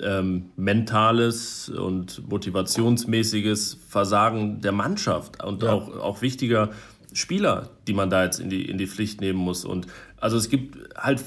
[0.01, 5.73] ähm, mentales und motivationsmäßiges Versagen der Mannschaft und ja.
[5.73, 6.71] auch, auch wichtiger
[7.13, 9.65] Spieler, die man da jetzt in die, in die Pflicht nehmen muss.
[9.65, 9.87] Und
[10.19, 11.23] also es gibt halt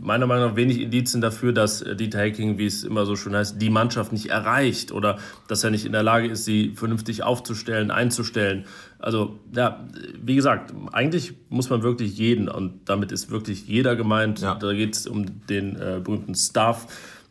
[0.00, 3.34] meiner Meinung nach wenig Indizien dafür, dass äh, Dieter Hecking, wie es immer so schön
[3.34, 7.22] heißt, die Mannschaft nicht erreicht oder dass er nicht in der Lage ist, sie vernünftig
[7.22, 8.64] aufzustellen, einzustellen.
[8.98, 9.84] Also ja,
[10.22, 14.54] wie gesagt, eigentlich muss man wirklich jeden, und damit ist wirklich jeder gemeint, ja.
[14.54, 16.86] da geht es um den äh, berühmten Staff,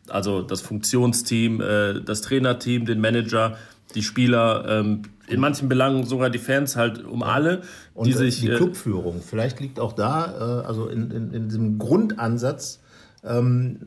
[0.08, 3.56] also das Funktionsteam, äh, das Trainerteam, den Manager,
[3.94, 7.62] die Spieler, ähm, in manchen Belangen sogar die Fans halt um alle, die
[7.94, 8.40] Und, äh, sich.
[8.40, 12.80] Die äh, Clubführung, vielleicht liegt auch da, äh, also in, in, in diesem Grundansatz,
[13.24, 13.78] ähm,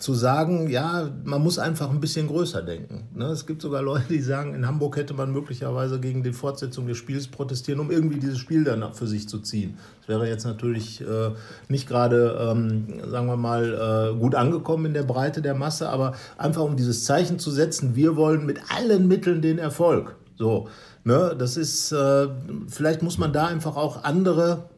[0.00, 3.08] zu sagen, ja, man muss einfach ein bisschen größer denken.
[3.14, 3.26] Ne?
[3.26, 6.96] Es gibt sogar Leute, die sagen, in Hamburg hätte man möglicherweise gegen die Fortsetzung des
[6.96, 9.76] Spiels protestieren, um irgendwie dieses Spiel dann für sich zu ziehen.
[10.00, 11.32] Das wäre jetzt natürlich äh,
[11.68, 16.14] nicht gerade, ähm, sagen wir mal, äh, gut angekommen in der Breite der Masse, aber
[16.38, 20.16] einfach um dieses Zeichen zu setzen, wir wollen mit allen Mitteln den Erfolg.
[20.38, 20.68] So,
[21.04, 21.36] ne?
[21.38, 22.28] das ist, äh,
[22.68, 24.70] vielleicht muss man da einfach auch andere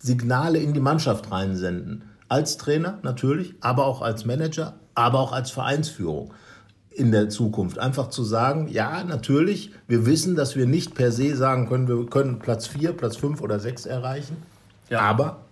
[0.00, 5.50] Signale in die Mannschaft reinsenden als Trainer natürlich, aber auch als Manager, aber auch als
[5.50, 6.32] Vereinsführung
[6.90, 7.78] in der Zukunft.
[7.78, 12.06] Einfach zu sagen, ja, natürlich, wir wissen, dass wir nicht per se sagen können, wir
[12.06, 14.36] können Platz 4, Platz 5 oder 6 erreichen,
[14.90, 15.00] ja.
[15.00, 15.44] aber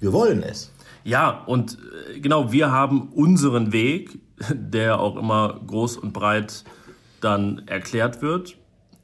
[0.00, 0.70] wir wollen es.
[1.04, 1.78] Ja, und
[2.14, 4.20] äh, genau, wir haben unseren Weg,
[4.54, 6.64] der auch immer groß und breit
[7.20, 8.56] dann erklärt wird,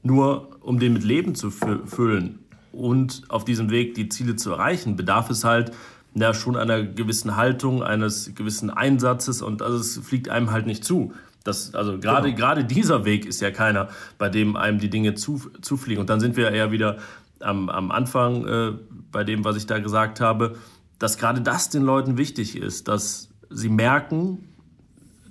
[0.02, 2.38] nur um den mit Leben zu füllen
[2.70, 5.72] und auf diesem Weg die Ziele zu erreichen, bedarf es halt
[6.14, 10.84] ja, schon einer gewissen Haltung, eines gewissen Einsatzes und also es fliegt einem halt nicht
[10.84, 11.12] zu.
[11.42, 12.38] Das, also gerade genau.
[12.38, 16.00] gerade dieser Weg ist ja keiner, bei dem einem die Dinge zu, zufliegen.
[16.00, 16.98] Und dann sind wir eher wieder
[17.40, 18.72] am, am Anfang äh,
[19.12, 20.56] bei dem, was ich da gesagt habe,
[20.98, 24.48] dass gerade das den Leuten wichtig ist, dass sie merken,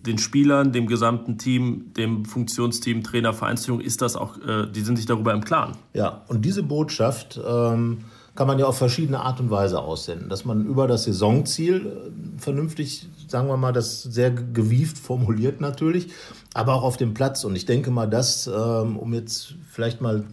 [0.06, 4.98] den Spielern, dem gesamten Team, dem Funktionsteam, Trainer, Vereinsführung, ist das auch, äh, die sind
[4.98, 5.78] sich darüber im Klaren.
[5.94, 8.00] Ja, und diese Botschaft ähm,
[8.36, 10.30] kann man ja auf verschiedene Art und Weise aussenden.
[10.30, 16.10] Dass man über das Saisonziel äh, vernünftig, sagen wir mal, das sehr gewieft formuliert natürlich,
[16.54, 17.44] aber auch auf dem Platz.
[17.44, 20.24] Und ich denke mal, dass, ähm, um jetzt vielleicht mal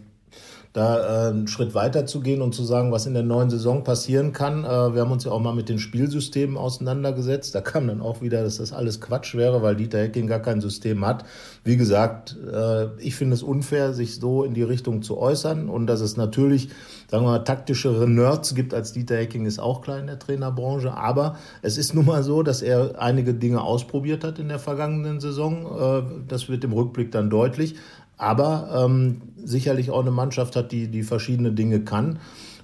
[0.73, 3.83] da äh, einen Schritt weiter zu gehen und zu sagen, was in der neuen Saison
[3.83, 4.63] passieren kann.
[4.63, 7.53] Äh, wir haben uns ja auch mal mit den Spielsystemen auseinandergesetzt.
[7.53, 10.61] Da kam dann auch wieder, dass das alles Quatsch wäre, weil Dieter Hecking gar kein
[10.61, 11.25] System hat.
[11.65, 15.87] Wie gesagt, äh, ich finde es unfair, sich so in die Richtung zu äußern und
[15.87, 16.69] dass es natürlich,
[17.09, 20.93] sagen wir mal, taktischere Nerds gibt als Dieter Hecking, ist auch klar in der Trainerbranche.
[20.93, 25.19] Aber es ist nun mal so, dass er einige Dinge ausprobiert hat in der vergangenen
[25.19, 25.65] Saison.
[25.65, 27.75] Äh, das wird im Rückblick dann deutlich
[28.21, 32.19] aber ähm, sicherlich auch eine Mannschaft hat, die, die verschiedene Dinge kann.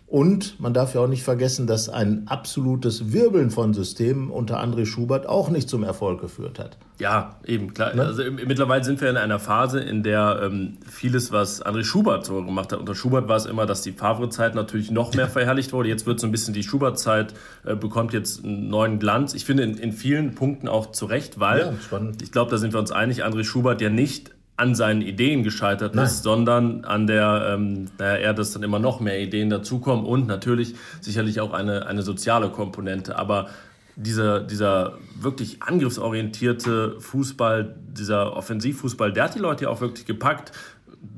[0.06, 4.86] Und man darf ja auch nicht vergessen, dass ein absolutes Wirbeln von Systemen unter André
[4.86, 6.78] Schubert auch nicht zum Erfolg geführt hat.
[7.00, 7.94] Ja, eben, klar.
[7.94, 8.04] Ne?
[8.04, 12.36] Also mittlerweile sind wir in einer Phase, in der ähm, vieles, was André Schubert so
[12.36, 15.90] gemacht hat, unter Schubert war es immer, dass die Favre-Zeit natürlich noch mehr verherrlicht wurde.
[15.90, 17.34] Jetzt wird so ein bisschen die Schubert-Zeit,
[17.66, 19.34] äh, bekommt jetzt einen neuen Glanz.
[19.34, 21.60] Ich finde in, in vielen Punkten auch zu Recht, weil
[21.92, 25.44] ja, ich glaube, da sind wir uns einig, André Schubert ja nicht an seinen Ideen
[25.44, 26.06] gescheitert Nein.
[26.06, 30.74] ist, sondern an der, ähm, naja, dass dann immer noch mehr Ideen dazukommen und natürlich
[31.00, 33.18] sicherlich auch eine, eine soziale Komponente.
[33.18, 33.50] Aber
[33.96, 40.52] dieser, dieser wirklich angriffsorientierte Fußball, dieser Offensivfußball, der hat die Leute ja auch wirklich gepackt.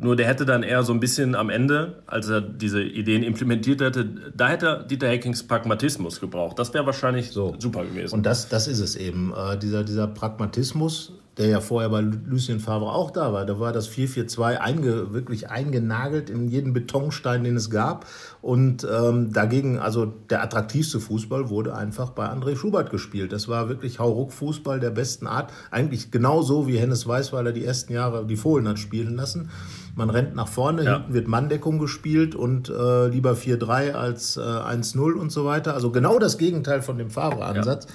[0.01, 3.81] Nur der hätte dann eher so ein bisschen am Ende, als er diese Ideen implementiert
[3.81, 6.59] hätte, da hätte Dieter Hackings Pragmatismus gebraucht.
[6.59, 7.55] Das wäre wahrscheinlich so.
[7.57, 8.15] super gewesen.
[8.15, 9.33] Und das, das ist es eben.
[9.33, 13.45] Äh, dieser, dieser Pragmatismus, der ja vorher bei Lucien Favre auch da war.
[13.45, 18.05] Da war das 4-4-2 einge, wirklich eingenagelt in jeden Betonstein, den es gab.
[18.41, 23.31] Und ähm, dagegen, also der attraktivste Fußball wurde einfach bei André Schubert gespielt.
[23.31, 25.53] Das war wirklich Hauruck-Fußball der besten Art.
[25.71, 29.49] Eigentlich genauso wie Hennes Weißweiler die ersten Jahre die Fohlen hat spielen lassen.
[29.95, 30.97] Man rennt nach vorne, ja.
[30.97, 35.73] hinten wird Manndeckung gespielt und äh, lieber 4-3 als äh, 1-0 und so weiter.
[35.73, 37.85] Also genau das Gegenteil von dem Favre-Ansatz.
[37.85, 37.91] Ja.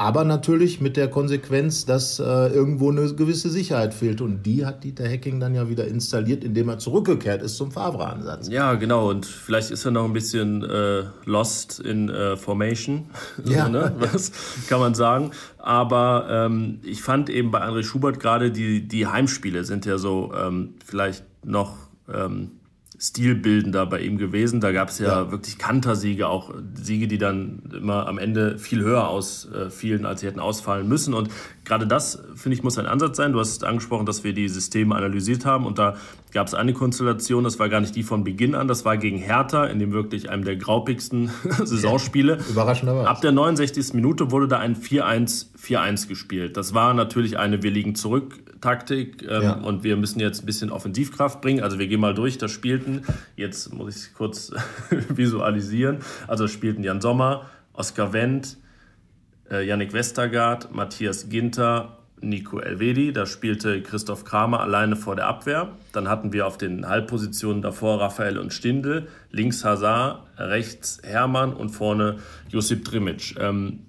[0.00, 4.22] Aber natürlich mit der Konsequenz, dass äh, irgendwo eine gewisse Sicherheit fehlt.
[4.22, 8.48] Und die hat Dieter Hecking dann ja wieder installiert, indem er zurückgekehrt ist zum Favre-Ansatz.
[8.48, 9.10] Ja, genau.
[9.10, 13.10] Und vielleicht ist er noch ein bisschen äh, lost in äh, Formation.
[13.44, 13.68] Ja.
[13.68, 13.94] ne?
[13.98, 14.32] Was
[14.70, 15.32] kann man sagen.
[15.58, 20.32] Aber ähm, ich fand eben bei André Schubert gerade die, die Heimspiele sind ja so
[20.34, 21.76] ähm, vielleicht noch.
[22.10, 22.52] Ähm,
[23.00, 24.60] stilbildender bei ihm gewesen.
[24.60, 28.82] Da gab es ja, ja, wirklich Kantersiege, auch Siege, die dann immer am Ende viel
[28.82, 31.14] höher ausfielen, als sie hätten ausfallen müssen.
[31.14, 31.30] Und
[31.64, 33.32] gerade das, finde ich, muss ein Ansatz sein.
[33.32, 35.96] Du hast angesprochen, dass wir die Systeme analysiert haben und da
[36.32, 39.16] gab es eine Konstellation, das war gar nicht die von Beginn an, das war gegen
[39.16, 41.30] Hertha, in dem wirklich einem der graupigsten
[41.64, 42.38] Saisonspiele.
[42.50, 43.08] Überraschenderweise.
[43.08, 43.94] Ab der 69.
[43.94, 46.58] Minute wurde da ein 4-1-4-1 gespielt.
[46.58, 49.52] Das war natürlich eine Wir liegen zurück Taktik ähm, ja.
[49.52, 51.62] und wir müssen jetzt ein bisschen Offensivkraft bringen.
[51.62, 53.02] Also wir gehen mal durch das Spielten.
[53.36, 54.52] Jetzt muss ich es kurz
[54.90, 55.98] visualisieren.
[56.26, 58.58] Also spielten Jan Sommer, Oskar Wendt,
[59.50, 63.12] äh, Yannick Westergaard, Matthias Ginter, Nico Elvedi.
[63.12, 65.72] Da spielte Christoph Kramer alleine vor der Abwehr.
[65.92, 71.70] Dann hatten wir auf den Halbpositionen davor Raphael und Stindl, links Hazard, rechts Hermann und
[71.70, 72.18] vorne
[72.48, 73.36] Josip Drimic.
[73.38, 73.80] Ähm,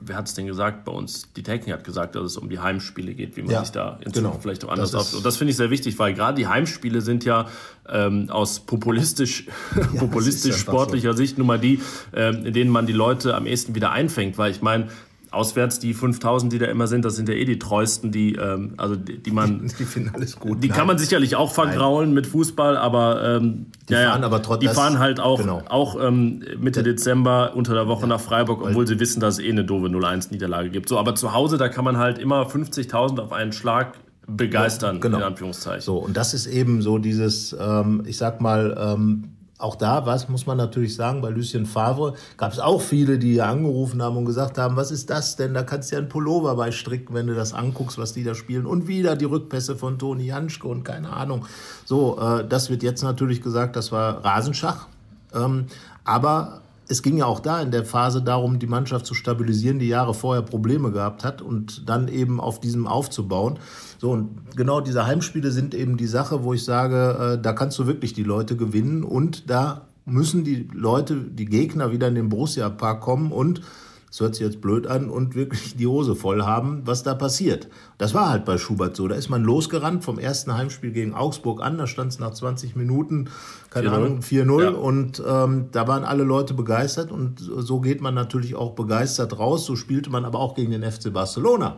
[0.00, 1.32] wer hat es denn gesagt bei uns?
[1.34, 3.98] Die Technik hat gesagt, dass es um die Heimspiele geht, wie man ja, sich da
[4.04, 4.38] in genau.
[4.40, 5.14] vielleicht auch anders auf.
[5.14, 7.46] Und das finde ich sehr wichtig, weil gerade die Heimspiele sind ja
[7.88, 11.18] ähm, aus populistisch, ja, populistisch sportlicher so.
[11.18, 11.80] Sicht nun mal die,
[12.14, 14.38] ähm, in denen man die Leute am ehesten wieder einfängt.
[14.38, 14.88] Weil ich meine,
[15.30, 18.74] auswärts die 5000, die da immer sind, das sind ja eh die treuesten, die, ähm,
[18.76, 19.68] also die, die man.
[19.78, 20.62] Die, finden alles gut.
[20.62, 20.76] Die Nein.
[20.76, 22.14] kann man sicherlich auch vergraulen Nein.
[22.14, 24.68] mit Fußball, aber ähm, die ja, fahren aber trotzdem.
[24.68, 25.62] Die fahren halt auch, genau.
[25.68, 29.38] auch ähm, Mitte der, Dezember unter der Woche ja, nach Freiburg, obwohl sie wissen, dass
[29.38, 30.88] es eh eine doofe 0-1-Niederlage gibt.
[30.88, 35.00] So, aber zu Hause, da kann man halt immer 50.000 auf einen Schlag begeistern, ja,
[35.00, 35.18] genau.
[35.18, 35.80] in Anführungszeichen.
[35.80, 40.28] So, und das ist eben so dieses, ähm, ich sag mal, ähm, auch da, was
[40.28, 44.24] muss man natürlich sagen, bei Lucien Favre gab es auch viele, die angerufen haben und
[44.24, 45.52] gesagt haben, was ist das denn?
[45.52, 48.36] Da kannst du ja einen Pullover bei stricken, wenn du das anguckst, was die da
[48.36, 48.66] spielen.
[48.66, 51.44] Und wieder die Rückpässe von Toni Janschke und keine Ahnung.
[51.84, 54.86] So, äh, das wird jetzt natürlich gesagt, das war Rasenschach.
[55.34, 55.66] Ähm,
[56.04, 59.88] aber es ging ja auch da in der Phase darum, die Mannschaft zu stabilisieren, die
[59.88, 63.58] Jahre vorher Probleme gehabt hat und dann eben auf diesem aufzubauen.
[63.98, 67.78] So, und genau diese Heimspiele sind eben die Sache, wo ich sage, äh, da kannst
[67.78, 72.30] du wirklich die Leute gewinnen und da müssen die Leute, die Gegner wieder in den
[72.30, 73.60] Borussia-Park kommen und
[74.08, 77.68] das hört sich jetzt blöd an, und wirklich die Hose voll haben, was da passiert.
[77.98, 79.08] Das war halt bei Schubert so.
[79.08, 82.76] Da ist man losgerannt vom ersten Heimspiel gegen Augsburg an, da stand es nach 20
[82.76, 83.28] Minuten,
[83.70, 84.70] keine 4 Ahnung, 4-0 ja.
[84.70, 89.66] und ähm, da waren alle Leute begeistert und so geht man natürlich auch begeistert raus.
[89.66, 91.76] So spielte man aber auch gegen den FC Barcelona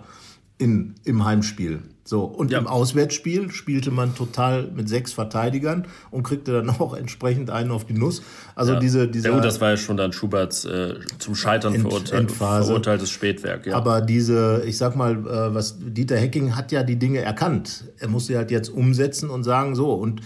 [0.60, 1.80] in, im Heimspiel.
[2.04, 2.58] So, und ja.
[2.58, 7.84] im Auswärtsspiel spielte man total mit sechs Verteidigern und kriegte dann auch entsprechend einen auf
[7.84, 8.22] die Nuss.
[8.54, 8.80] Also ja.
[8.80, 9.28] diese, diese.
[9.28, 13.66] Ja gut, das war ja schon dann Schuberts äh, zum Scheitern Ent, verurteilt, verurteiltes Spätwerk.
[13.66, 13.76] Ja.
[13.76, 17.84] Aber diese, ich sag mal, äh, was Dieter Hecking hat ja die Dinge erkannt.
[17.98, 20.20] Er muss sie halt jetzt umsetzen und sagen, so, und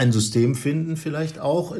[0.00, 1.76] ein System finden vielleicht auch,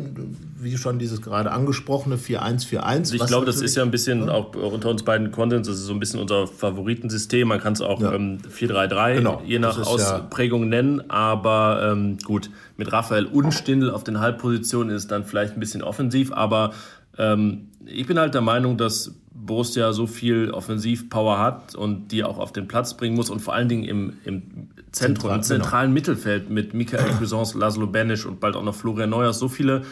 [0.58, 3.14] wie schon dieses gerade angesprochene 4-1-4-1.
[3.14, 4.34] Ich glaube, das ist ja ein bisschen ja.
[4.34, 7.48] auch unter uns beiden Konsens, das ist so ein bisschen unser Favoritensystem.
[7.48, 8.12] Man kann es auch ja.
[8.12, 9.42] ähm, 4-3-3 genau.
[9.46, 10.68] je nach Ausprägung ja.
[10.68, 15.54] nennen, aber ähm, gut, mit Raphael und Stindl auf den Halbpositionen ist es dann vielleicht
[15.54, 16.74] ein bisschen offensiv, aber
[17.16, 22.36] ähm, ich bin halt der Meinung, dass Borussia so viel Offensivpower hat und die auch
[22.36, 25.94] auf den Platz bringen muss und vor allen Dingen im, im Zentrum, im zentralen genau.
[25.94, 29.82] Mittelfeld mit Michael Cuisance, Laszlo Benisch und bald auch noch Florian Neuers so viele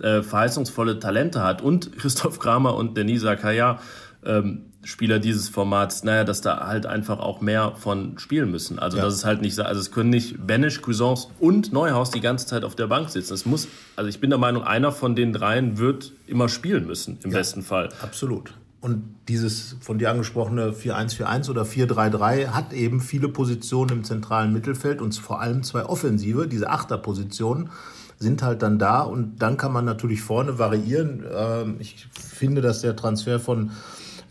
[0.00, 3.78] äh, verheißungsvolle Talente hat und Christoph Kramer und Denisa Kaya,
[4.24, 8.78] ähm, Spieler dieses Formats, naja, dass da halt einfach auch mehr von spielen müssen.
[8.78, 9.04] Also ja.
[9.04, 12.62] das ist halt nicht, also es können nicht Benisch, Cuisance und Neuhaus die ganze Zeit
[12.62, 13.34] auf der Bank sitzen.
[13.34, 13.66] Es muss,
[13.96, 17.38] also ich bin der Meinung, einer von den dreien wird immer spielen müssen, im ja,
[17.38, 17.88] besten Fall.
[18.00, 18.54] Absolut.
[18.86, 25.02] Und dieses von dir angesprochene 4-1-4-1 oder 4-3-3 hat eben viele Positionen im zentralen Mittelfeld
[25.02, 27.70] und vor allem zwei Offensive, diese Achterpositionen
[28.20, 31.24] sind halt dann da und dann kann man natürlich vorne variieren.
[31.36, 33.72] Ähm, ich finde, dass der Transfer von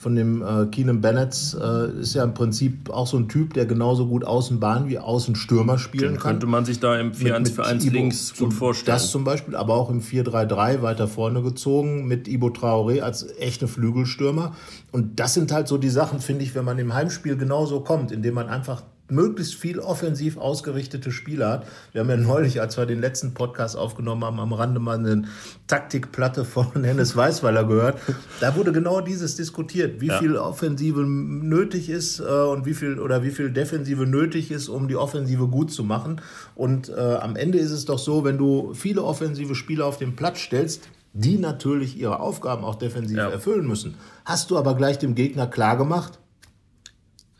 [0.05, 3.65] von dem äh, Keenan Bennett äh, ist ja im Prinzip auch so ein Typ, der
[3.65, 6.33] genauso gut Außenbahn wie Außenstürmer spielen Den kann.
[6.33, 8.93] könnte man sich da im 4-1-4-1 links gut vorstellen.
[8.93, 13.67] Das zum Beispiel, aber auch im 4-3-3 weiter vorne gezogen mit Ibo Traoré als echte
[13.67, 14.53] Flügelstürmer.
[14.91, 18.11] Und das sind halt so die Sachen, finde ich, wenn man im Heimspiel genauso kommt,
[18.11, 21.67] indem man einfach möglichst viel offensiv ausgerichtete Spieler hat.
[21.91, 25.25] Wir haben ja neulich, als wir den letzten Podcast aufgenommen haben, am Rande mal eine
[25.67, 27.99] Taktikplatte von Hennes Weißweiler gehört.
[28.39, 30.19] Da wurde genau dieses diskutiert, wie Ja.
[30.19, 34.87] viel Offensive nötig ist äh, und wie viel oder wie viel Defensive nötig ist, um
[34.87, 36.21] die Offensive gut zu machen.
[36.55, 40.15] Und äh, am Ende ist es doch so, wenn du viele offensive Spieler auf den
[40.15, 43.29] Platz stellst, die natürlich ihre Aufgaben auch defensiv Ja.
[43.29, 46.19] erfüllen müssen, hast du aber gleich dem Gegner klar gemacht,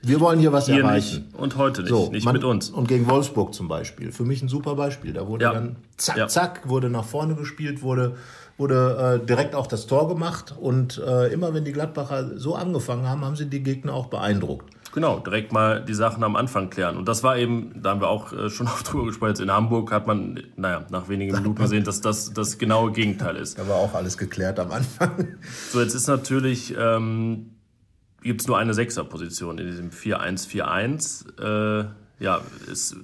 [0.07, 1.25] wir wollen hier was Hier erreichen.
[1.25, 2.69] nicht und heute nicht, So, nicht man- mit uns.
[2.69, 4.11] Und gegen Wolfsburg zum Beispiel.
[4.11, 5.13] Für mich ein super Beispiel.
[5.13, 5.53] Da wurde Ja.
[5.53, 6.27] dann zack, Ja.
[6.27, 8.15] zack, wurde nach vorne gespielt, wurde,
[8.57, 10.55] wurde äh, direkt auch das Tor gemacht.
[10.59, 14.71] Und äh, immer wenn die Gladbacher so angefangen haben, haben sie die Gegner auch beeindruckt.
[14.93, 16.95] Genau, direkt mal die Sachen am Anfang klären.
[16.95, 19.51] Und das war eben, da haben wir auch äh, schon oft drüber gesprochen, jetzt in
[19.51, 23.59] Hamburg hat man, naja, nach wenigen Minuten gesehen, dass das das genaue Gegenteil ist.
[23.59, 25.27] Da war auch alles geklärt am Anfang.
[25.71, 27.54] So, jetzt ist natürlich, ähm,
[28.25, 31.39] gibt es nur eine Sechserposition in diesem 4-1-4-1.
[31.39, 31.85] Äh,
[32.19, 32.95] ja, es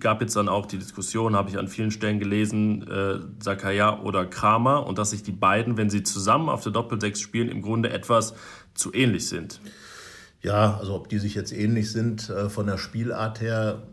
[0.00, 4.26] gab jetzt dann auch die Diskussion, habe ich an vielen Stellen gelesen, äh, Zakaria oder
[4.26, 7.90] Kramer und dass sich die beiden, wenn sie zusammen auf der Doppelsechs spielen, im Grunde
[7.90, 8.34] etwas
[8.74, 9.60] zu ähnlich sind.
[10.42, 13.84] Ja, also ob die sich jetzt ähnlich sind äh, von der Spielart her.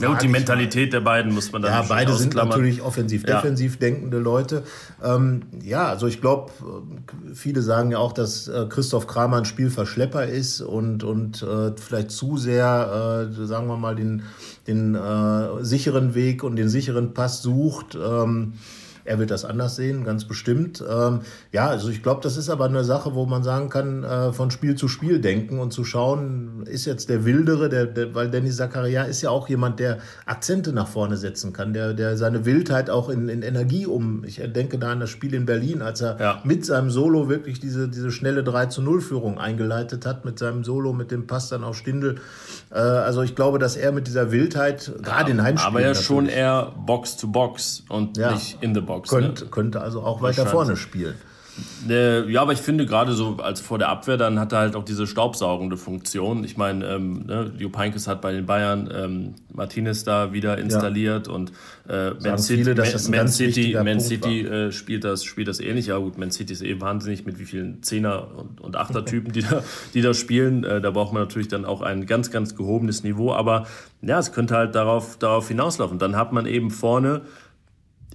[0.00, 4.18] Ja, und die Mentalität der beiden muss man dann Ja, beide sind natürlich offensiv-defensiv denkende
[4.18, 4.64] Leute.
[5.02, 6.50] Ähm, ja, also ich glaube,
[7.34, 12.10] viele sagen ja auch, dass äh, Christoph Kramer ein Spielverschlepper ist und, und äh, vielleicht
[12.10, 14.22] zu sehr, äh, sagen wir mal, den,
[14.66, 17.94] den äh, sicheren Weg und den sicheren Pass sucht.
[17.94, 18.54] Ähm,
[19.04, 20.82] er wird das anders sehen, ganz bestimmt.
[20.88, 21.20] Ähm,
[21.52, 24.50] ja, also ich glaube, das ist aber eine Sache, wo man sagen kann, äh, von
[24.50, 28.56] Spiel zu Spiel denken und zu schauen, ist jetzt der Wildere, der, der, weil Dennis
[28.56, 32.90] Zakaria ist ja auch jemand, der Akzente nach vorne setzen kann, der, der seine Wildheit
[32.90, 34.24] auch in, in Energie um.
[34.24, 36.40] Ich denke da an das Spiel in Berlin, als er Ja.
[36.44, 40.64] mit seinem Solo wirklich diese, diese schnelle 3 zu 0 Führung eingeleitet hat, mit seinem
[40.64, 42.16] Solo, mit dem Pass dann auf Stindel.
[42.74, 45.76] Äh, also ich glaube, dass er mit dieser Wildheit, gerade in Heimspielen.
[45.76, 48.32] Aber ja schon eher Box to Box und Ja.
[48.32, 49.08] nicht in the Box.
[49.08, 51.14] könnte, könnte also auch weiter vorne spielen.
[51.88, 54.76] Äh, ja, aber ich finde gerade so als vor der Abwehr, dann hat er halt
[54.76, 56.42] auch diese staubsaugende Funktion.
[56.42, 61.28] Ich meine, ähm, ne, Jupp Heynckes hat bei den Bayern ähm, Martinez da wieder installiert
[61.28, 61.52] und
[61.88, 65.60] äh, Man City, viele, Man, das Man City, Man City äh, spielt, das, spielt das
[65.60, 65.86] ähnlich.
[65.86, 69.42] Ja gut, Man City ist eh wahnsinnig mit wie vielen Zehner- und, und Achter-Typen, die
[69.42, 69.62] da,
[69.94, 70.64] die da spielen.
[70.64, 73.32] Äh, da braucht man natürlich dann auch ein ganz, ganz gehobenes Niveau.
[73.32, 73.66] Aber
[74.02, 75.98] ja, es könnte halt darauf, darauf hinauslaufen.
[75.98, 77.22] Dann hat man eben vorne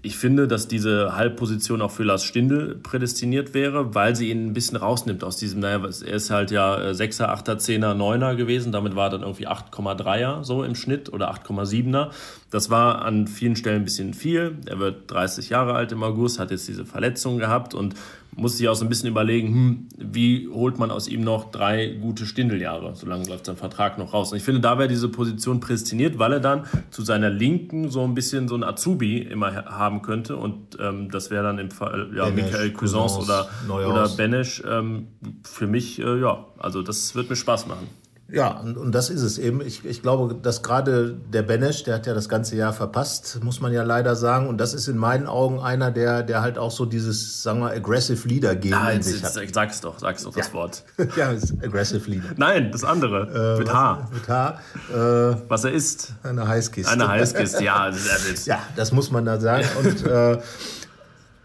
[0.02, 4.54] ich finde, dass diese Halbposition auch für Lars Stindl prädestiniert wäre, weil sie ihn ein
[4.54, 8.72] bisschen rausnimmt aus diesem, naja, er ist halt ja äh, 6er, 8er, 10er, 9er gewesen,
[8.72, 12.12] damit war er dann irgendwie 8,3er so im Schnitt oder 8,7er.
[12.52, 14.58] Das war an vielen Stellen ein bisschen viel.
[14.66, 17.94] Er wird 30 Jahre alt im August, hat jetzt diese Verletzung gehabt und
[18.36, 21.88] muss sich auch so ein bisschen überlegen, hm, wie holt man aus ihm noch drei
[22.02, 22.96] gute Stindeljahre?
[22.96, 24.32] Solange läuft sein Vertrag noch raus.
[24.32, 28.04] Und ich finde, da wäre diese Position prädestiniert, weil er dann zu seiner Linken so
[28.04, 30.38] ein bisschen so ein Azubi immer ha- haben könnte.
[30.38, 33.92] Und ähm, das wäre dann im Fall ja, Benesch, Michael Cuisance Cuisance, oder, Neuhaus.
[33.92, 34.64] oder Benesch.
[34.68, 35.08] Ähm,
[35.44, 37.88] für mich, äh, ja, also das wird mir Spaß machen.
[38.32, 39.60] Ja, und, und das ist es eben.
[39.62, 43.60] Ich, ich glaube, dass gerade der Benesch, der hat ja das ganze Jahr verpasst, muss
[43.60, 44.48] man ja leider sagen.
[44.48, 47.72] Und das ist in meinen Augen einer, der, der halt auch so dieses, sagen wir,
[47.72, 49.34] Aggressive Leader Game Ah, in sich hat.
[49.54, 50.84] sag's doch, sag's doch das Wort.
[51.18, 51.30] ja,
[51.64, 52.30] Aggressive Leader.
[52.38, 53.58] Nein, das andere.
[53.58, 54.10] mit H.
[54.14, 54.60] Mit H.
[54.94, 56.14] Äh, Was er ist.
[56.24, 56.92] eine Heißkiste.
[56.92, 57.88] Eine Heißkiste, ja.
[57.88, 59.66] Das ist jetzt, Ja, das muss man da sagen.
[59.84, 60.38] Und äh,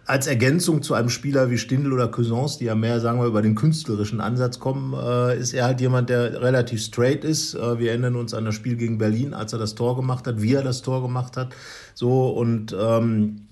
[0.06, 3.42] als Ergänzung zu einem Spieler wie Stindl oder Cousins, die ja mehr, sagen wir, über
[3.42, 7.54] den künstlerischen Ansatz kommen, äh, ist er halt jemand, der relativ straight ist.
[7.54, 10.42] Äh, wir erinnern uns an das Spiel gegen Berlin, als er das Tor gemacht hat,
[10.42, 11.54] wie er das Tor gemacht hat.
[11.94, 13.46] So und ähm,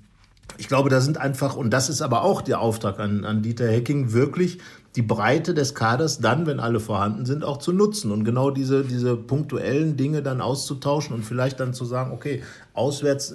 [0.59, 3.69] ich glaube, da sind einfach, und das ist aber auch der Auftrag an, an Dieter
[3.69, 4.59] Hecking, wirklich
[4.97, 8.85] die Breite des Kaders dann, wenn alle vorhanden sind, auch zu nutzen und genau diese,
[8.85, 12.43] diese punktuellen Dinge dann auszutauschen und vielleicht dann zu sagen, okay,
[12.75, 13.35] auswärts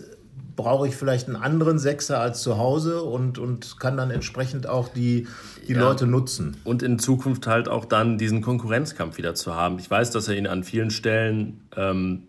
[0.57, 4.89] brauche ich vielleicht einen anderen Sechser als zu Hause und, und kann dann entsprechend auch
[4.89, 5.27] die,
[5.65, 5.79] die Ja.
[5.79, 6.57] Leute nutzen.
[6.65, 9.79] Und in Zukunft halt auch dann diesen Konkurrenzkampf wieder zu haben.
[9.79, 12.23] Ich weiß, dass er ihn an vielen Stellen ähm,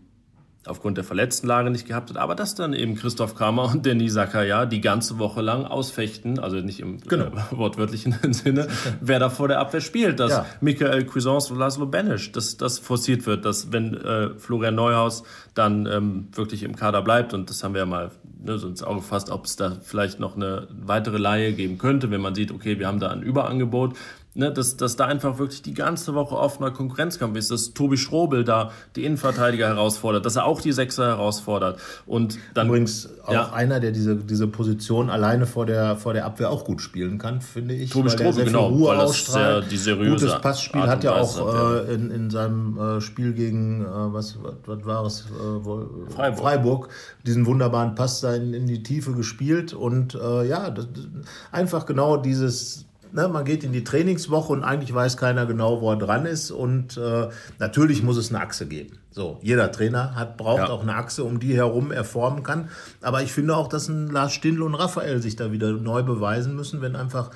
[0.66, 4.66] aufgrund der Verletztenlage nicht gehabt hat, aber dass dann eben Christoph Kramer und Denis Zakaria
[4.66, 7.26] die ganze Woche lang ausfechten, also nicht im Genau.
[7.26, 8.68] äh, wortwörtlichen Sinne,
[9.00, 10.46] wer da vor der Abwehr spielt, dass Ja.
[10.60, 15.22] Michael Cuisance und Laszlo Benesch, dass das forciert wird, dass wenn äh, Florian Neuhaus
[15.54, 18.82] dann ähm, wirklich im Kader bleibt und das haben wir ja mal ne, so ins
[18.82, 22.52] Auge fasst, ob es da vielleicht noch eine weitere Laie geben könnte, wenn man sieht,
[22.52, 23.96] okay, wir haben da ein Überangebot
[24.38, 28.44] ne, dass, dass da einfach wirklich die ganze Woche offener Konkurrenzkampf ist, dass Tobi Schrobel
[28.44, 31.80] da die Innenverteidiger herausfordert, dass er auch die Sechser herausfordert.
[32.06, 33.52] Und dann, Übrigens auch ja.
[33.52, 37.40] einer, der diese, diese Position alleine vor der, vor der Abwehr auch gut spielen kann,
[37.40, 37.90] finde ich.
[37.90, 41.94] Tobi Strobel, genau, Ruhe weil das sehr die seriöse Gutes Passspiel hat ja auch äh,
[41.94, 46.38] in, in seinem äh, Spiel gegen, äh, was, was, was war es, äh, Freiburg.
[46.38, 46.88] Freiburg.
[47.26, 50.86] diesen wunderbaren Pass da in, in die Tiefe gespielt und äh, ja, das,
[51.50, 55.90] einfach genau dieses ne, man geht in die Trainingswoche und eigentlich weiß keiner genau, wo
[55.90, 56.50] er dran ist.
[56.50, 57.28] Und äh,
[57.58, 58.98] natürlich muss es eine Achse geben.
[59.10, 60.68] So, jeder Trainer hat, braucht ja.
[60.68, 62.68] auch eine Achse, um die herum er formen kann.
[63.02, 66.54] Aber ich finde auch, dass ein Lars Stindl und Raphael sich da wieder neu beweisen
[66.54, 67.30] müssen, wenn einfach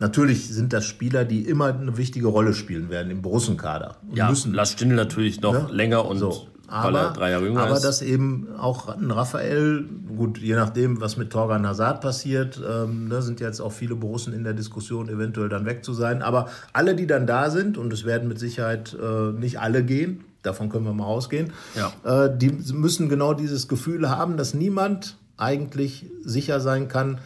[0.00, 3.96] Natürlich sind das Spieler, die immer eine wichtige Rolle spielen werden im Borussenkader.
[4.14, 4.54] Ja, müssen.
[4.54, 5.68] Lars Stindl natürlich noch ne?
[5.72, 6.46] länger und so.
[6.68, 7.84] Aber, aber ist.
[7.84, 13.16] dass eben auch ein Raphael, gut, je nachdem, was mit Torgan Hazard passiert, ähm, da
[13.16, 16.20] ne, sind jetzt auch viele Borussen in der Diskussion, eventuell dann weg zu sein.
[16.20, 20.24] Aber alle, die dann da sind, und es werden mit Sicherheit äh, nicht alle gehen,
[20.42, 22.24] davon können wir mal ausgehen, ja.
[22.24, 27.18] äh, die müssen genau dieses Gefühl haben, dass niemand eigentlich sicher sein kann,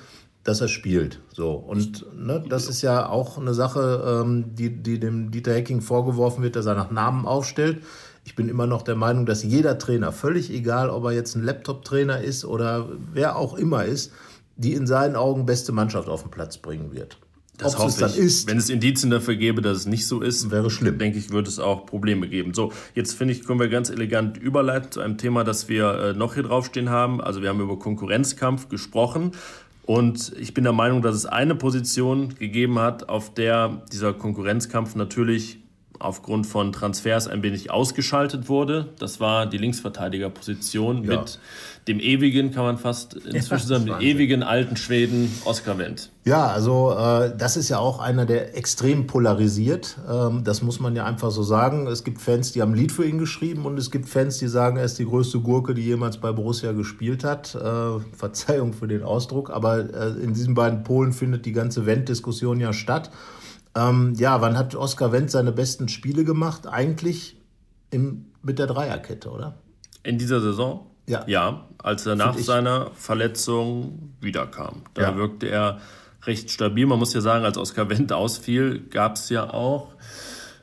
[0.45, 1.21] dass er spielt.
[1.33, 5.81] So und ne, das ist ja auch eine Sache, ähm, die, die dem Dieter Hecking
[5.81, 7.83] vorgeworfen wird, dass er nach Namen aufstellt.
[8.25, 11.43] Ich bin immer noch der Meinung, dass jeder Trainer, völlig egal, ob er jetzt ein
[11.43, 14.13] Laptop-Trainer ist oder wer auch immer ist,
[14.57, 17.19] die in seinen Augen beste Mannschaft auf den Platz bringen wird.
[17.59, 18.23] Das Ob hoffe es ich.
[18.23, 20.99] Ist, Wenn es Indizien dafür gäbe, dass es nicht so ist, wäre schlimm.
[20.99, 22.55] Denke ich, würde es auch Probleme geben.
[22.55, 26.13] So, jetzt finde ich, können wir ganz elegant überleiten zu einem Thema, das wir äh,
[26.15, 27.21] noch hier draufstehen haben.
[27.21, 29.33] Also wir haben über Konkurrenzkampf gesprochen.
[29.85, 34.95] Und ich bin der Meinung, dass es eine Position gegeben hat, auf der dieser Konkurrenzkampf
[34.95, 35.62] natürlich
[36.03, 38.89] aufgrund von Transfers ein wenig ausgeschaltet wurde.
[38.99, 41.21] Das war die Linksverteidigerposition ja.
[41.21, 41.39] mit
[41.89, 46.11] dem ewigen, kann man fast inzwischen sagen, dem ewigen alten Schweden Oskar Wendt.
[46.25, 49.97] Ja, also äh, das ist ja auch einer, der extrem polarisiert.
[50.09, 51.89] Ähm, das muss man ja einfach so sagen.
[51.89, 54.47] Es gibt Fans, die haben ein Lied für ihn geschrieben und es gibt Fans, die
[54.47, 57.57] sagen, er ist die größte Gurke, die jemals bei Borussia gespielt hat.
[57.57, 62.61] Äh, Verzeihung für den Ausdruck, aber äh, in diesen beiden Polen findet die ganze Wendt-Diskussion
[62.61, 63.11] ja statt.
[63.75, 66.67] Ähm, ja, wann hat Oskar Wendt seine besten Spiele gemacht?
[66.67, 67.37] Eigentlich
[67.91, 69.55] im, mit der Dreierkette, oder?
[70.03, 70.87] In dieser Saison?
[71.07, 71.25] Ja.
[71.27, 74.83] Ja, als er nach seiner Verletzung wiederkam.
[74.95, 75.17] Da ja.
[75.17, 75.79] wirkte er
[76.25, 76.87] recht stabil.
[76.87, 79.93] Man muss ja sagen, als Oskar Wendt ausfiel, gab es ja auch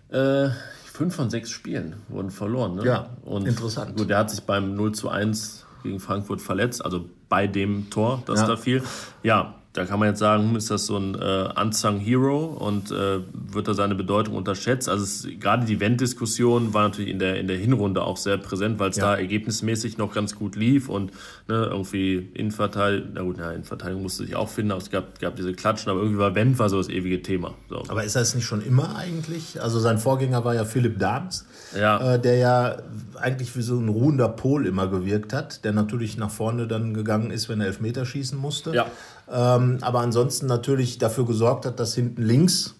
[0.09, 0.49] äh,
[0.85, 2.75] fünf von sechs Spielen wurden verloren.
[2.75, 2.85] Ne?
[2.85, 3.97] Ja, Und interessant.
[3.97, 8.23] Gut, der hat sich beim 0 zu 1 gegen Frankfurt verletzt, also bei dem Tor,
[8.25, 8.47] das ja.
[8.47, 8.83] da fiel.
[9.23, 12.89] Ja, da kann man jetzt sagen, hm, ist das so ein äh, unsung Hero und
[12.89, 14.89] äh, wird da seine Bedeutung unterschätzt?
[14.89, 18.79] Also es, gerade die Wendt-Diskussion war natürlich in der, in der Hinrunde auch sehr präsent,
[18.79, 19.11] weil es ja.
[19.11, 21.11] da ergebnismäßig noch ganz gut lief und
[21.47, 25.35] ne, irgendwie Innenverteidigung, na gut, na, Innenverteidigung musste sich auch finden, aber es gab, gab
[25.35, 27.53] diese Klatschen, aber irgendwie war Wendt war so das ewige Thema.
[27.69, 27.83] So.
[27.89, 29.61] Aber ist das nicht schon immer eigentlich?
[29.61, 31.45] Also sein Vorgänger war ja Philipp Dahms,
[31.79, 32.15] ja.
[32.15, 32.77] Äh, der ja
[33.21, 37.29] eigentlich wie so ein ruhender Pol immer gewirkt hat, der natürlich nach vorne dann gegangen
[37.29, 38.73] ist, wenn er Elfmeter schießen musste.
[38.73, 38.87] Ja.
[39.31, 42.75] Ähm, aber ansonsten natürlich dafür gesorgt hat, dass hinten links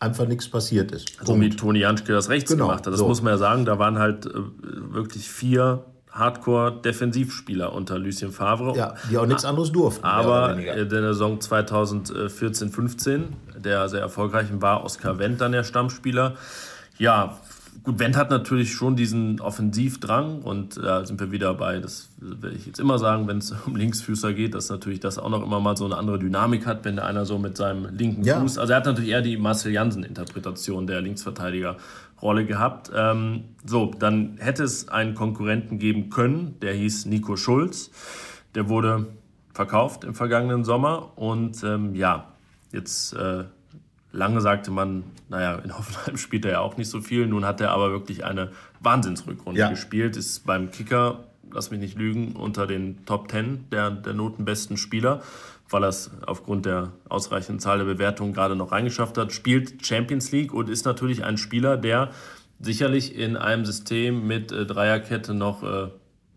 [0.00, 1.12] einfach nichts passiert ist.
[1.22, 2.92] So wie Toni Janschke das rechts genau, gemacht hat.
[2.92, 3.08] Das so.
[3.08, 8.76] muss man ja sagen, da waren halt äh, wirklich vier Hardcore-Defensivspieler unter Lucien Favre.
[8.76, 10.04] Ja, die auch nichts anderes durften.
[10.04, 13.22] Aber in der Saison 2014-15,
[13.56, 16.34] der sehr erfolgreich war, Oskar Wendt dann der Stammspieler.
[16.98, 17.38] Ja,
[17.84, 22.10] Gut, Wendt hat natürlich schon diesen Offensivdrang und da äh, sind wir wieder bei, das
[22.18, 25.42] werde ich jetzt immer sagen, wenn es um Linksfüßer geht, dass natürlich das auch noch
[25.42, 28.38] immer mal so eine andere Dynamik hat, wenn der einer so mit seinem linken ja.
[28.38, 32.92] Fuß, also er hat natürlich eher die Marcel Jansen-Interpretation der Linksverteidiger-Rolle gehabt.
[32.94, 37.90] Ähm, so, dann hätte es einen Konkurrenten geben können, der hieß Nico Schulz.
[38.54, 39.08] Der wurde
[39.54, 42.28] verkauft im vergangenen Sommer und ähm, ja,
[42.70, 43.44] jetzt äh,
[44.12, 47.26] Lange sagte man, naja, in Hoffenheim spielt er ja auch nicht so viel.
[47.26, 49.70] Nun hat er aber wirklich eine Wahnsinnsrückrunde ja.
[49.70, 54.76] gespielt, ist beim Kicker, lass mich nicht lügen, unter den Top Ten der, der notenbesten
[54.76, 55.22] Spieler,
[55.70, 60.30] weil er es aufgrund der ausreichenden Zahl der Bewertungen gerade noch reingeschafft hat, spielt Champions
[60.32, 62.10] League und ist natürlich ein Spieler, der
[62.60, 65.88] sicherlich in einem System mit äh, Dreierkette noch äh,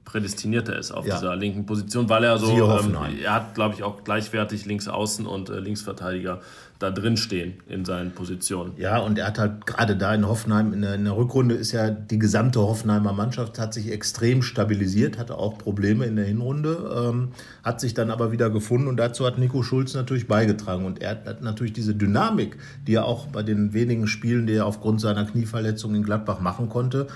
[0.05, 1.15] prädestinierter ist auf ja.
[1.15, 5.25] dieser linken Position, weil er so, ähm, er hat, glaube ich, auch gleichwertig links außen
[5.25, 6.41] und äh, Linksverteidiger
[6.79, 8.73] da drin stehen in seinen Positionen.
[8.77, 11.71] Ja, und er hat halt gerade da in Hoffenheim, in der, in der, Rückrunde ist
[11.71, 17.09] ja die gesamte Hoffenheimer Mannschaft hat sich extrem stabilisiert, hatte auch Probleme in der Hinrunde,
[17.09, 17.29] ähm,
[17.63, 20.85] hat sich dann aber wieder gefunden und dazu hat Nico Schulz natürlich beigetragen.
[20.85, 24.65] Und er hat natürlich diese Dynamik, die er auch bei den wenigen Spielen, die er
[24.65, 27.07] aufgrund seiner Knieverletzung in Gladbach machen konnte,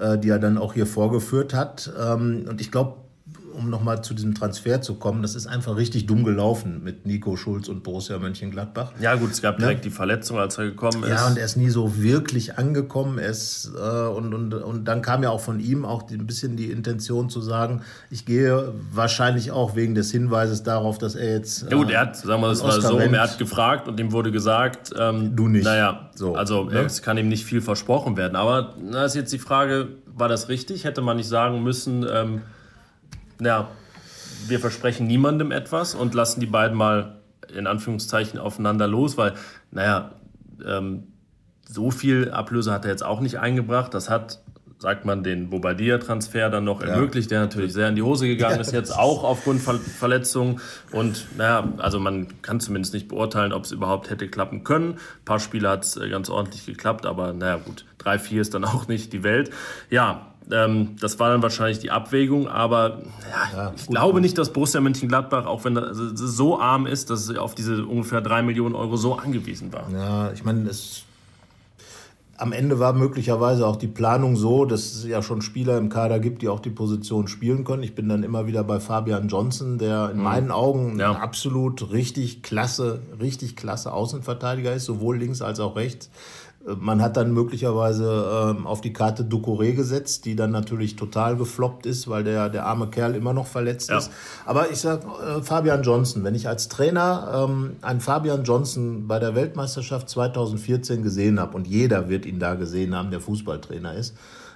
[0.00, 1.92] äh, die er dann auch hier vorgeführt hat.
[2.00, 3.01] Ähm, und ich glaube,
[3.52, 7.36] um nochmal zu diesem Transfer zu kommen, das ist einfach richtig dumm gelaufen mit Nico
[7.36, 8.92] Schulz und Borussia Mönchengladbach.
[9.00, 9.90] Ja gut, es gab direkt ja.
[9.90, 11.10] die Verletzung, als er gekommen ist.
[11.10, 13.18] Ja, und er ist nie so wirklich angekommen.
[13.18, 16.70] Ist, äh, und, und, und dann kam ja auch von ihm auch ein bisschen die
[16.70, 21.70] Intention zu sagen, ich gehe wahrscheinlich auch wegen des Hinweises darauf, dass er jetzt...
[21.70, 24.32] ja gut, er hat, sagen wir es mal so, er hat gefragt und ihm wurde
[24.32, 24.92] gesagt...
[24.98, 25.64] Ähm, du nicht.
[25.64, 26.80] Naja, so, also ne?
[26.80, 28.36] es kann ihm nicht viel versprochen werden.
[28.36, 30.84] Aber da ist jetzt die Frage, war das richtig?
[30.84, 32.06] Hätte man nicht sagen müssen...
[32.10, 32.42] Ähm,
[33.40, 33.68] ja,
[34.48, 37.22] wir versprechen niemandem etwas und lassen die beiden mal
[37.54, 39.34] in Anführungszeichen aufeinander los, weil,
[39.70, 40.12] naja,
[40.64, 41.04] ähm,
[41.68, 43.94] so viel Ablöse hat er jetzt auch nicht eingebracht.
[43.94, 44.42] Das hat,
[44.78, 48.60] sagt man, den Bobadilla-Transfer dann noch ermöglicht, der natürlich sehr in die Hose gegangen ja,
[48.60, 50.60] ist, jetzt auch aufgrund Ver Verletzungen.
[50.90, 54.94] Und naja, also man kann zumindest nicht beurteilen, ob es überhaupt hätte klappen können.
[54.94, 58.64] Ein paar Spiele hat es äh, ganz ordentlich geklappt, aber naja, gut, 3-4 ist dann
[58.64, 59.50] auch nicht die Welt.
[59.88, 64.52] Ja, ähm, das war dann wahrscheinlich die Abwägung, aber ja, ja, ich glaube nicht, dass
[64.52, 68.74] Borussia Mönchengladbach, auch wenn das so arm ist, dass sie auf diese ungefähr drei Millionen
[68.74, 69.88] Euro so angewiesen war.
[69.92, 71.04] Ja, ich meine, es
[72.42, 76.18] am Ende war möglicherweise auch die Planung so, dass es ja schon Spieler im Kader
[76.18, 77.84] gibt, die auch die Position spielen können.
[77.84, 80.22] Ich bin dann immer wieder bei Fabian Johnson, der in mhm.
[80.24, 81.12] meinen Augen ja.
[81.12, 86.10] absolut richtig klasse, richtig klasse Außenverteidiger ist, sowohl links als auch rechts.
[86.78, 91.86] Man hat dann möglicherweise ähm, auf die Karte Ducouré gesetzt, die dann natürlich total gefloppt
[91.86, 93.98] ist, weil der, der arme Kerl immer noch verletzt ja.
[93.98, 94.10] ist.
[94.46, 99.18] Aber ich sag äh, Fabian Johnson, wenn ich als Trainer ähm, einen Fabian Johnson bei
[99.18, 104.14] der Weltmeisterschaft 2014 gesehen habe, und jeder wird ihn da gesehen haben, der Fußballtrainer ist,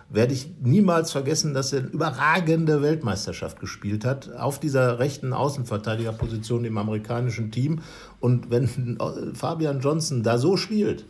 [0.08, 6.64] werde ich niemals vergessen, dass er eine überragende Weltmeisterschaft gespielt hat, auf dieser rechten Außenverteidigerposition
[6.64, 7.80] im amerikanischen Team.
[8.20, 11.04] Und wenn äh, Fabian Johnson da so spielt,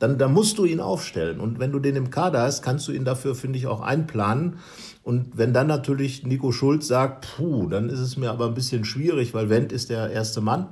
[0.00, 1.38] dann, dann musst du ihn aufstellen.
[1.38, 4.56] Und wenn du den im Kader hast, kannst du ihn dafür, finde ich, auch einplanen.
[5.04, 8.84] Und wenn dann natürlich Nico Schulz sagt, puh, dann ist es mir aber ein bisschen
[8.84, 10.66] schwierig, weil Wendt ist der erste Mann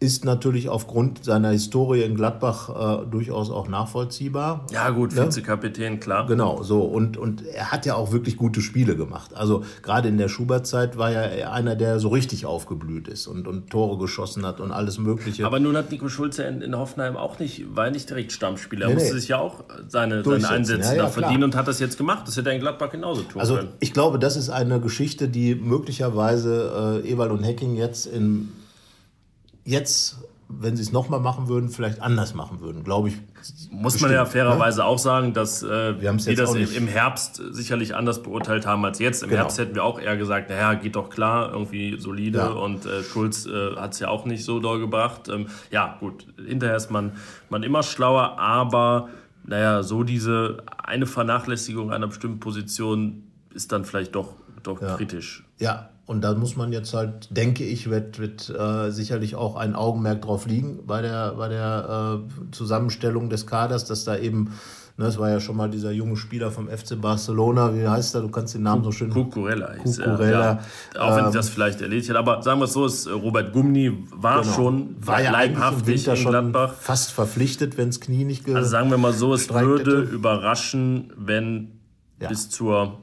[0.00, 4.64] ist natürlich aufgrund seiner Historie in Gladbach äh, durchaus auch nachvollziehbar.
[4.72, 5.26] Ja, gut, ne?
[5.26, 6.26] Vizekapitän, klar.
[6.26, 6.80] Genau, so.
[6.80, 9.36] Und, und er hat ja auch wirklich gute Spiele gemacht.
[9.36, 13.68] Also gerade in der Schubert-Zeit war ja einer, der so richtig aufgeblüht ist und, und
[13.68, 15.44] Tore geschossen hat und alles Mögliche.
[15.44, 18.86] Aber nun hat Nico Schulze in, in Hoffenheim auch nicht, war ja nicht direkt Stammspieler.
[18.86, 19.20] Er nee, musste nee.
[19.20, 22.26] sich ja auch seine, seine Einsätze ja, ja, da verdienen und hat das jetzt gemacht.
[22.26, 23.68] Das hätte er in Gladbach genauso tun also, können.
[23.80, 28.48] Ich glaube, das ist eine Geschichte, die möglicherweise äh, Ewald und Hecking jetzt in
[29.64, 33.16] jetzt, wenn sie es nochmal machen würden, vielleicht anders machen würden, glaube ich.
[33.70, 34.84] Muss bestimmt, man ja fairerweise ne?
[34.84, 39.22] auch sagen, dass äh, die das im Herbst sicherlich anders beurteilt haben als jetzt.
[39.22, 39.42] Im genau.
[39.42, 42.48] Herbst hätten wir auch eher gesagt, naja, geht doch klar, irgendwie solide ja.
[42.48, 45.28] und äh, Schulz äh, hat es ja auch nicht so doll gebracht.
[45.28, 47.12] Ähm, ja, gut, hinterher ist man,
[47.48, 49.08] man immer schlauer, aber
[49.44, 54.96] naja, so diese eine Vernachlässigung einer bestimmten Position ist dann vielleicht doch, doch ja.
[54.96, 55.44] kritisch.
[55.58, 59.76] Ja, und da muss man jetzt halt, denke ich, wird, wird äh, sicherlich auch ein
[59.76, 64.52] Augenmerk drauf liegen bei der, bei der äh, Zusammenstellung des Kaders, dass da eben,
[64.96, 68.22] ne, es war ja schon mal dieser junge Spieler vom FC Barcelona, wie heißt er,
[68.22, 69.10] du kannst den Namen so schön...
[69.10, 70.60] Cucurella hieß Cucurella.
[70.96, 71.00] Ja.
[71.00, 73.52] Auch wenn ähm, das vielleicht erledigt hat, aber sagen wir es so, ist, äh, Robert
[73.52, 74.52] Gumni war genau.
[74.52, 76.72] schon war ja leibhaftig in Gladbach.
[76.72, 80.12] fast verpflichtet, wenn das Knie nicht ge Also sagen wir mal so, es würde hätte.
[80.12, 81.78] überraschen, wenn
[82.20, 82.26] ja.
[82.26, 82.98] bis zur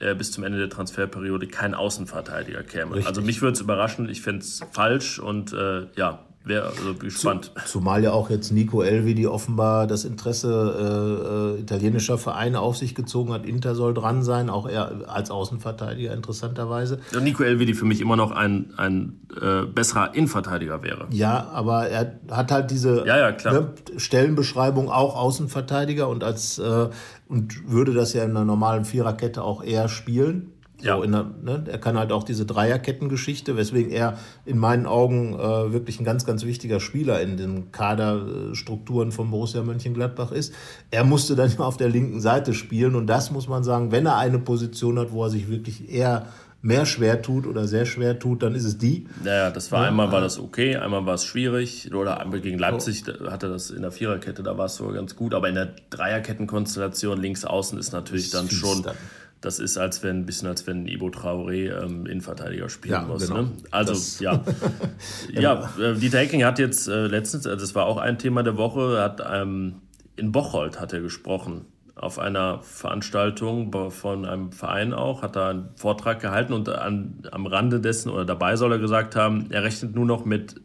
[0.00, 2.96] äh, bis zum Ende der Transferperiode kein Außenverteidiger käme.
[2.96, 3.06] Richtig.
[3.06, 7.52] Also mich würde es überraschen, ich fände es falsch und äh, ja, wäre also gespannt.
[7.66, 12.94] Zumal ja auch jetzt Nico Elvedi offenbar das Interesse äh, äh, italienischer Vereine auf sich
[12.94, 13.44] gezogen hat.
[13.44, 17.00] Inter soll dran sein, auch er als Außenverteidiger interessanterweise.
[17.12, 21.06] Ja, Nico Elvedi für mich immer noch ein, ein äh, besserer Innenverteidiger wäre.
[21.10, 26.88] Ja, aber er hat halt diese ja, ja, ne, Stellenbeschreibung auch Außenverteidiger und als äh,
[27.30, 30.52] und würde das ja in einer normalen Viererkette auch eher spielen.
[30.80, 31.00] So ja.
[31.00, 36.00] Der, ne, er kann halt auch diese Dreierkettengeschichte, weswegen er in meinen Augen äh, wirklich
[36.00, 40.54] ein ganz, ganz wichtiger Spieler in den Kaderstrukturen von Borussia Mönchengladbach ist.
[40.90, 44.16] Er musste dann auf der linken Seite spielen und das muss man sagen, wenn er
[44.16, 46.26] eine Position hat, wo er sich wirklich eher
[46.62, 49.06] mehr schwer tut oder sehr schwer tut, dann ist es die.
[49.24, 51.92] Ja, das war ja, einmal war das okay, einmal war es schwierig.
[51.94, 55.34] Oder gegen Leipzig hatte das in der Viererkette, da war es sogar ganz gut.
[55.34, 58.82] Aber in der Dreierkettenkonstellation links außen ist natürlich dann schon.
[58.82, 58.96] Dann.
[59.40, 63.26] Das ist als wenn ein bisschen als wenn Ibo Traoré ähm, Innenverteidiger spielen ja, muss.
[63.26, 63.42] Genau.
[63.42, 63.52] Ne?
[63.70, 64.20] Also das.
[64.20, 64.44] ja,
[65.32, 65.70] ja.
[65.80, 69.00] Äh, Dieter Hecking hat jetzt äh, letztens, also das war auch ein Thema der Woche,
[69.00, 69.76] hat ähm,
[70.16, 71.64] in Bocholt hat er gesprochen
[72.00, 77.46] auf einer Veranstaltung von einem Verein auch, hat da einen Vortrag gehalten und an, am
[77.46, 80.60] Rande dessen oder dabei soll er gesagt haben, er rechnet nur noch mit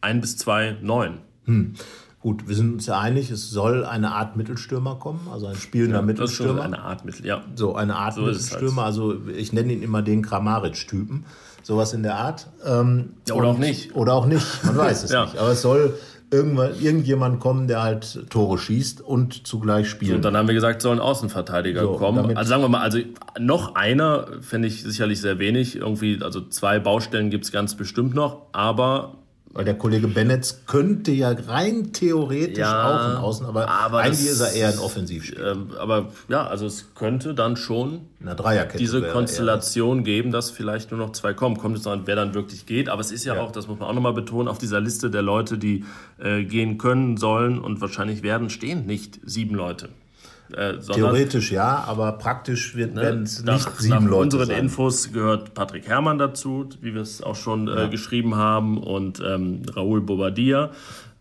[0.00, 1.18] ein bis zwei Neuen.
[1.44, 1.74] Hm.
[2.20, 5.98] Gut, wir sind uns ja einig, es soll eine Art Mittelstürmer kommen, also ein spielender
[5.98, 6.52] Das ist Mittelstürmer.
[6.62, 7.42] schon eine Art Mittel, ja.
[7.54, 8.62] So, eine Art So ist halt.
[8.62, 11.24] Mittelstürmer, also ich nenne ihn immer den Kramaric-Typen.
[11.62, 12.48] Sowas in der Art.
[12.66, 13.94] Ähm, Ja, oder auch nicht.
[13.94, 15.24] Oder auch nicht, man weiß es Ja.
[15.24, 15.38] nicht.
[15.38, 15.94] Aber es soll
[16.34, 20.16] irgendwann, irgendjemand kommen, der halt Tore schießt und zugleich spielt.
[20.16, 22.36] Und dann haben wir gesagt, sollen Außenverteidiger So, kommen.
[22.36, 22.98] Also sagen wir mal, also
[23.38, 25.76] noch einer fände ich sicherlich sehr wenig.
[25.76, 29.14] Irgendwie, also zwei Baustellen gibt es ganz bestimmt noch, aber
[29.54, 34.26] Weil der Kollege Bennetz könnte ja rein theoretisch Ja, auch ein Außen, aber, aber eigentlich
[34.28, 35.52] das- ist er eher ein Offensivspieler.
[35.52, 38.00] ähm, aber ja, also es könnte dann schon
[38.78, 41.56] diese Konstellation geben, dass vielleicht nur noch zwei kommen.
[41.56, 42.88] Kommt es an, wer dann wirklich geht.
[42.88, 43.42] Aber es ist ja, Ja.
[43.42, 45.84] auch, das muss man auch nochmal betonen, auf dieser Liste der Leute, die
[46.18, 49.88] äh, gehen können, sollen und wahrscheinlich werden, stehen nicht sieben Leute.
[50.52, 54.58] Äh, Theoretisch ja, aber praktisch wird, werden es nach, nicht sieben nach Leute unseren sein.
[54.58, 59.62] Infos gehört Patrick Herrmann dazu, wie wir es auch schon äh, geschrieben haben, und ähm,
[59.74, 60.70] Raúl Bobadilla.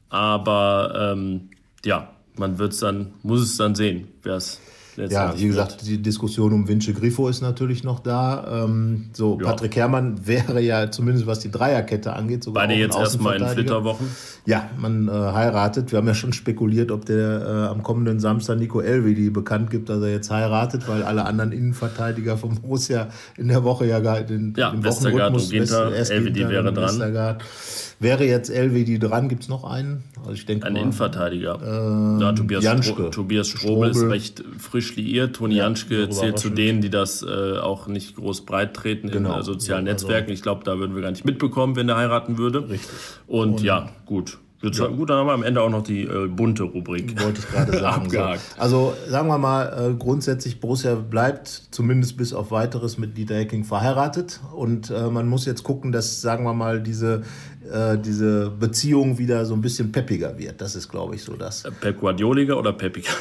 [0.10, 1.50] Aber ähm,
[1.86, 4.60] ja, man wird's dann, muss es dann sehen, wer es
[4.98, 8.64] Ja, wie gesagt, die Diskussion um Vince Griffo ist natürlich noch da.
[8.66, 9.48] Ähm, so, Ja.
[9.48, 13.48] Patrick Herrmann wäre ja zumindest was die Dreierkette angeht, sogar Beide jetzt erstmal in.
[13.48, 14.08] Flitterwochen.
[14.46, 15.92] Ja, man äh, heiratet.
[15.92, 19.90] Wir haben ja schon spekuliert, ob der äh, am kommenden Samstag Nico Elvedi bekannt gibt,
[19.90, 24.22] dass er jetzt heiratet, weil alle anderen Innenverteidiger vom Borussia in der Woche ja gar
[24.22, 26.86] den, Ja, den Wochenrhythmus Ginter, West- Elvedi wäre dran.
[26.90, 27.44] Westergaard.
[28.00, 29.30] Wäre jetzt Elvedi dran?
[29.30, 30.04] Gibt es noch einen?
[30.22, 32.18] Also ich denke Ein mal, Innenverteidiger.
[32.20, 33.10] ja, Tobias, Ähm, Janschke.
[33.12, 34.12] Tobias Strobel ist Strobel.
[34.12, 35.36] recht frisch liiert.
[35.36, 39.34] Toni Janschke zählt zu denen, die das äh, auch nicht groß breit treten Genau.
[39.36, 40.32] in äh, sozialen Ja, also- Netzwerken.
[40.32, 42.70] Ich glaube, da würden wir gar nicht mitbekommen, wenn der heiraten würde.
[42.70, 42.90] Richtig.
[43.28, 44.38] Und, ja, gut.
[44.72, 47.22] Schon gut, dann haben wir am Ende auch noch die äh, bunte Rubrik.
[47.22, 48.10] wollte ich gerade sagen.
[48.10, 48.18] so.
[48.18, 48.42] Abgehakt.
[48.58, 53.66] Also sagen wir mal, äh, grundsätzlich Borussia bleibt zumindest bis auf weiteres mit Dieter Hecking
[53.66, 57.24] verheiratet und äh, man muss jetzt gucken, dass sagen wir mal diese
[57.74, 60.62] äh, diese Beziehung wieder so ein bisschen peppiger wird.
[60.62, 61.64] Das ist, glaube ich, so das.
[61.82, 63.10] Pep Guardioliger oder Peppiger?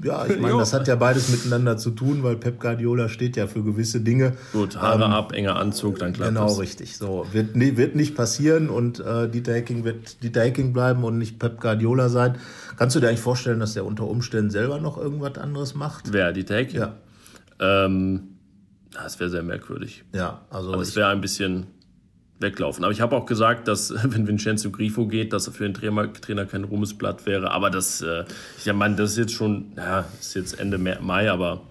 [0.00, 3.48] Ja, ich meine, das hat ja beides miteinander zu tun, weil Pep Guardiola steht ja
[3.48, 4.34] für gewisse Dinge.
[4.52, 6.60] Gut, Haare ab, enger Anzug, dann klappt Genau, das.
[6.60, 6.96] richtig.
[6.96, 11.18] So wird, nee, wird nicht passieren und äh, Dieter Hecking wird Dieter Hecking bleiben und
[11.18, 12.36] nicht Pep Guardiola sein.
[12.76, 16.12] Kannst du dir eigentlich vorstellen, dass der unter Umständen selber noch irgendwas anderes macht?
[16.12, 16.76] Wer, die Take?
[16.76, 16.94] Ja.
[17.58, 18.36] Ähm,
[18.92, 20.04] das wäre sehr merkwürdig.
[20.14, 21.66] Ja, also Das ich, wäre ein bisschen
[22.40, 22.84] weglaufen.
[22.84, 26.12] Aber ich habe auch gesagt, dass wenn Vincenzo Grifo geht, dass er für den Trainer,
[26.12, 27.50] Trainer kein Ruhmesblatt wäre.
[27.50, 28.24] Aber das, äh,
[28.64, 31.62] ich meine, das ist jetzt schon, ja, ist jetzt Ende Mai, aber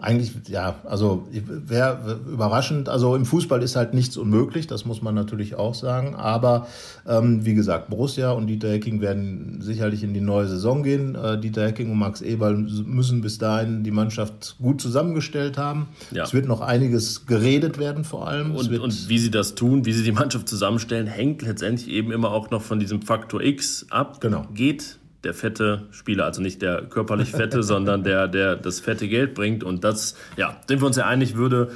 [0.00, 2.88] eigentlich, ja, also wäre überraschend.
[2.88, 6.14] Also im Fußball ist halt nichts unmöglich, das muss man natürlich auch sagen.
[6.14, 6.66] Aber
[7.06, 11.14] ähm, wie gesagt, Borussia und Dieter Hecking werden sicherlich in die neue Saison gehen.
[11.14, 15.88] Äh, Dieter Hecking und Max Eberl müssen bis dahin die Mannschaft gut zusammengestellt haben.
[16.12, 16.24] Ja.
[16.24, 18.54] Es wird noch einiges geredet werden vor allem.
[18.54, 22.30] und, und wie sie das tun, wie sie die Mannschaft zusammenstellen, hängt letztendlich eben immer
[22.30, 24.20] auch noch von diesem Faktor X ab.
[24.20, 24.46] Genau.
[24.54, 29.34] Geht der fette Spieler, also nicht der körperlich fette, sondern der, der das fette Geld
[29.34, 29.64] bringt.
[29.64, 31.70] Und das, ja, sind wir uns ja einig, würde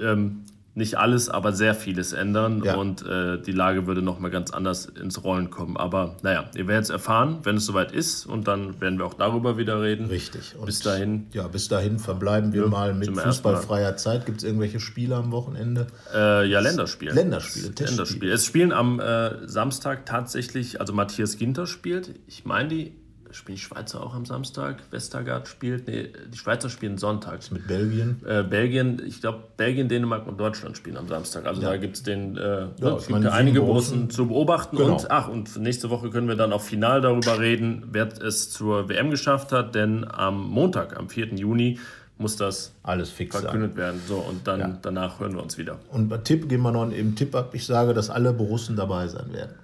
[0.00, 2.62] ähm, nicht alles, aber sehr vieles ändern.
[2.64, 2.76] Ja.
[2.76, 5.76] Und äh, die Lage würde nochmal ganz anders ins Rollen kommen.
[5.76, 8.24] Aber naja, ihr werdet es erfahren, wenn es soweit ist.
[8.24, 10.06] Und dann werden wir auch darüber wieder reden.
[10.06, 10.54] Richtig.
[10.56, 11.26] Und Bis dahin.
[11.32, 14.26] Ja, bis dahin verbleiben wir mal mit fußballfreier Zeit.
[14.26, 15.88] Gibt es irgendwelche Spiele am Wochenende?
[16.14, 17.10] Äh, ja, Länderspiel.
[17.10, 17.90] Länderspiele, Testspiele.
[17.90, 18.30] Länderspiel.
[18.30, 22.14] Es spielen am äh, Samstag tatsächlich, also Matthias Ginter spielt.
[22.28, 22.92] Ich meine, die
[23.32, 24.82] spielen die Schweizer auch am Samstag.
[24.90, 25.86] Westergaard spielt.
[25.86, 27.50] Nee, die Schweizer spielen sonntags.
[27.50, 28.20] Mit Belgien.
[28.26, 31.46] Äh, Belgien, ich glaube, Belgien, Dänemark und Deutschland spielen am Samstag.
[31.46, 34.10] Also da gibt es den äh, Ja, ja, ich meine, gibt einige Borussen.
[34.10, 34.76] zu beobachten.
[34.76, 34.92] Genau.
[34.96, 38.88] Und ach, und nächste Woche können wir dann auch final darüber reden, wer es zur
[38.88, 39.74] WM geschafft hat.
[39.74, 41.34] Denn am Montag, am 4.
[41.34, 41.78] Juni,
[42.18, 43.42] muss das Alles fix sein.
[43.44, 44.00] verkündet werden.
[44.06, 44.78] So, und dann Ja.
[44.82, 45.78] danach hören wir uns wieder.
[45.90, 47.50] Und bei Tipp gehen wir noch eben Tipp ab.
[47.54, 49.54] Ich sage, dass alle Borussen dabei sein werden.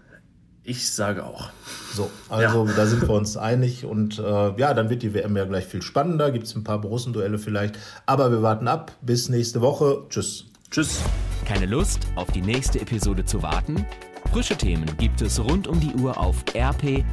[0.68, 1.50] Ich sage auch.
[1.94, 4.22] So, also da sind wir uns einig und äh,
[4.58, 6.32] ja, dann wird die WM ja gleich viel spannender.
[6.32, 7.78] Gibt es ein paar Borussen-Duelle vielleicht.
[8.04, 8.90] Aber wir warten ab.
[9.00, 10.02] Bis nächste Woche.
[10.10, 10.46] Tschüss.
[10.72, 10.98] Tschüss.
[11.44, 13.86] Keine Lust, auf die nächste Episode zu warten?
[14.32, 17.06] Frische Themen gibt es rund um die Uhr auf rp-online.de.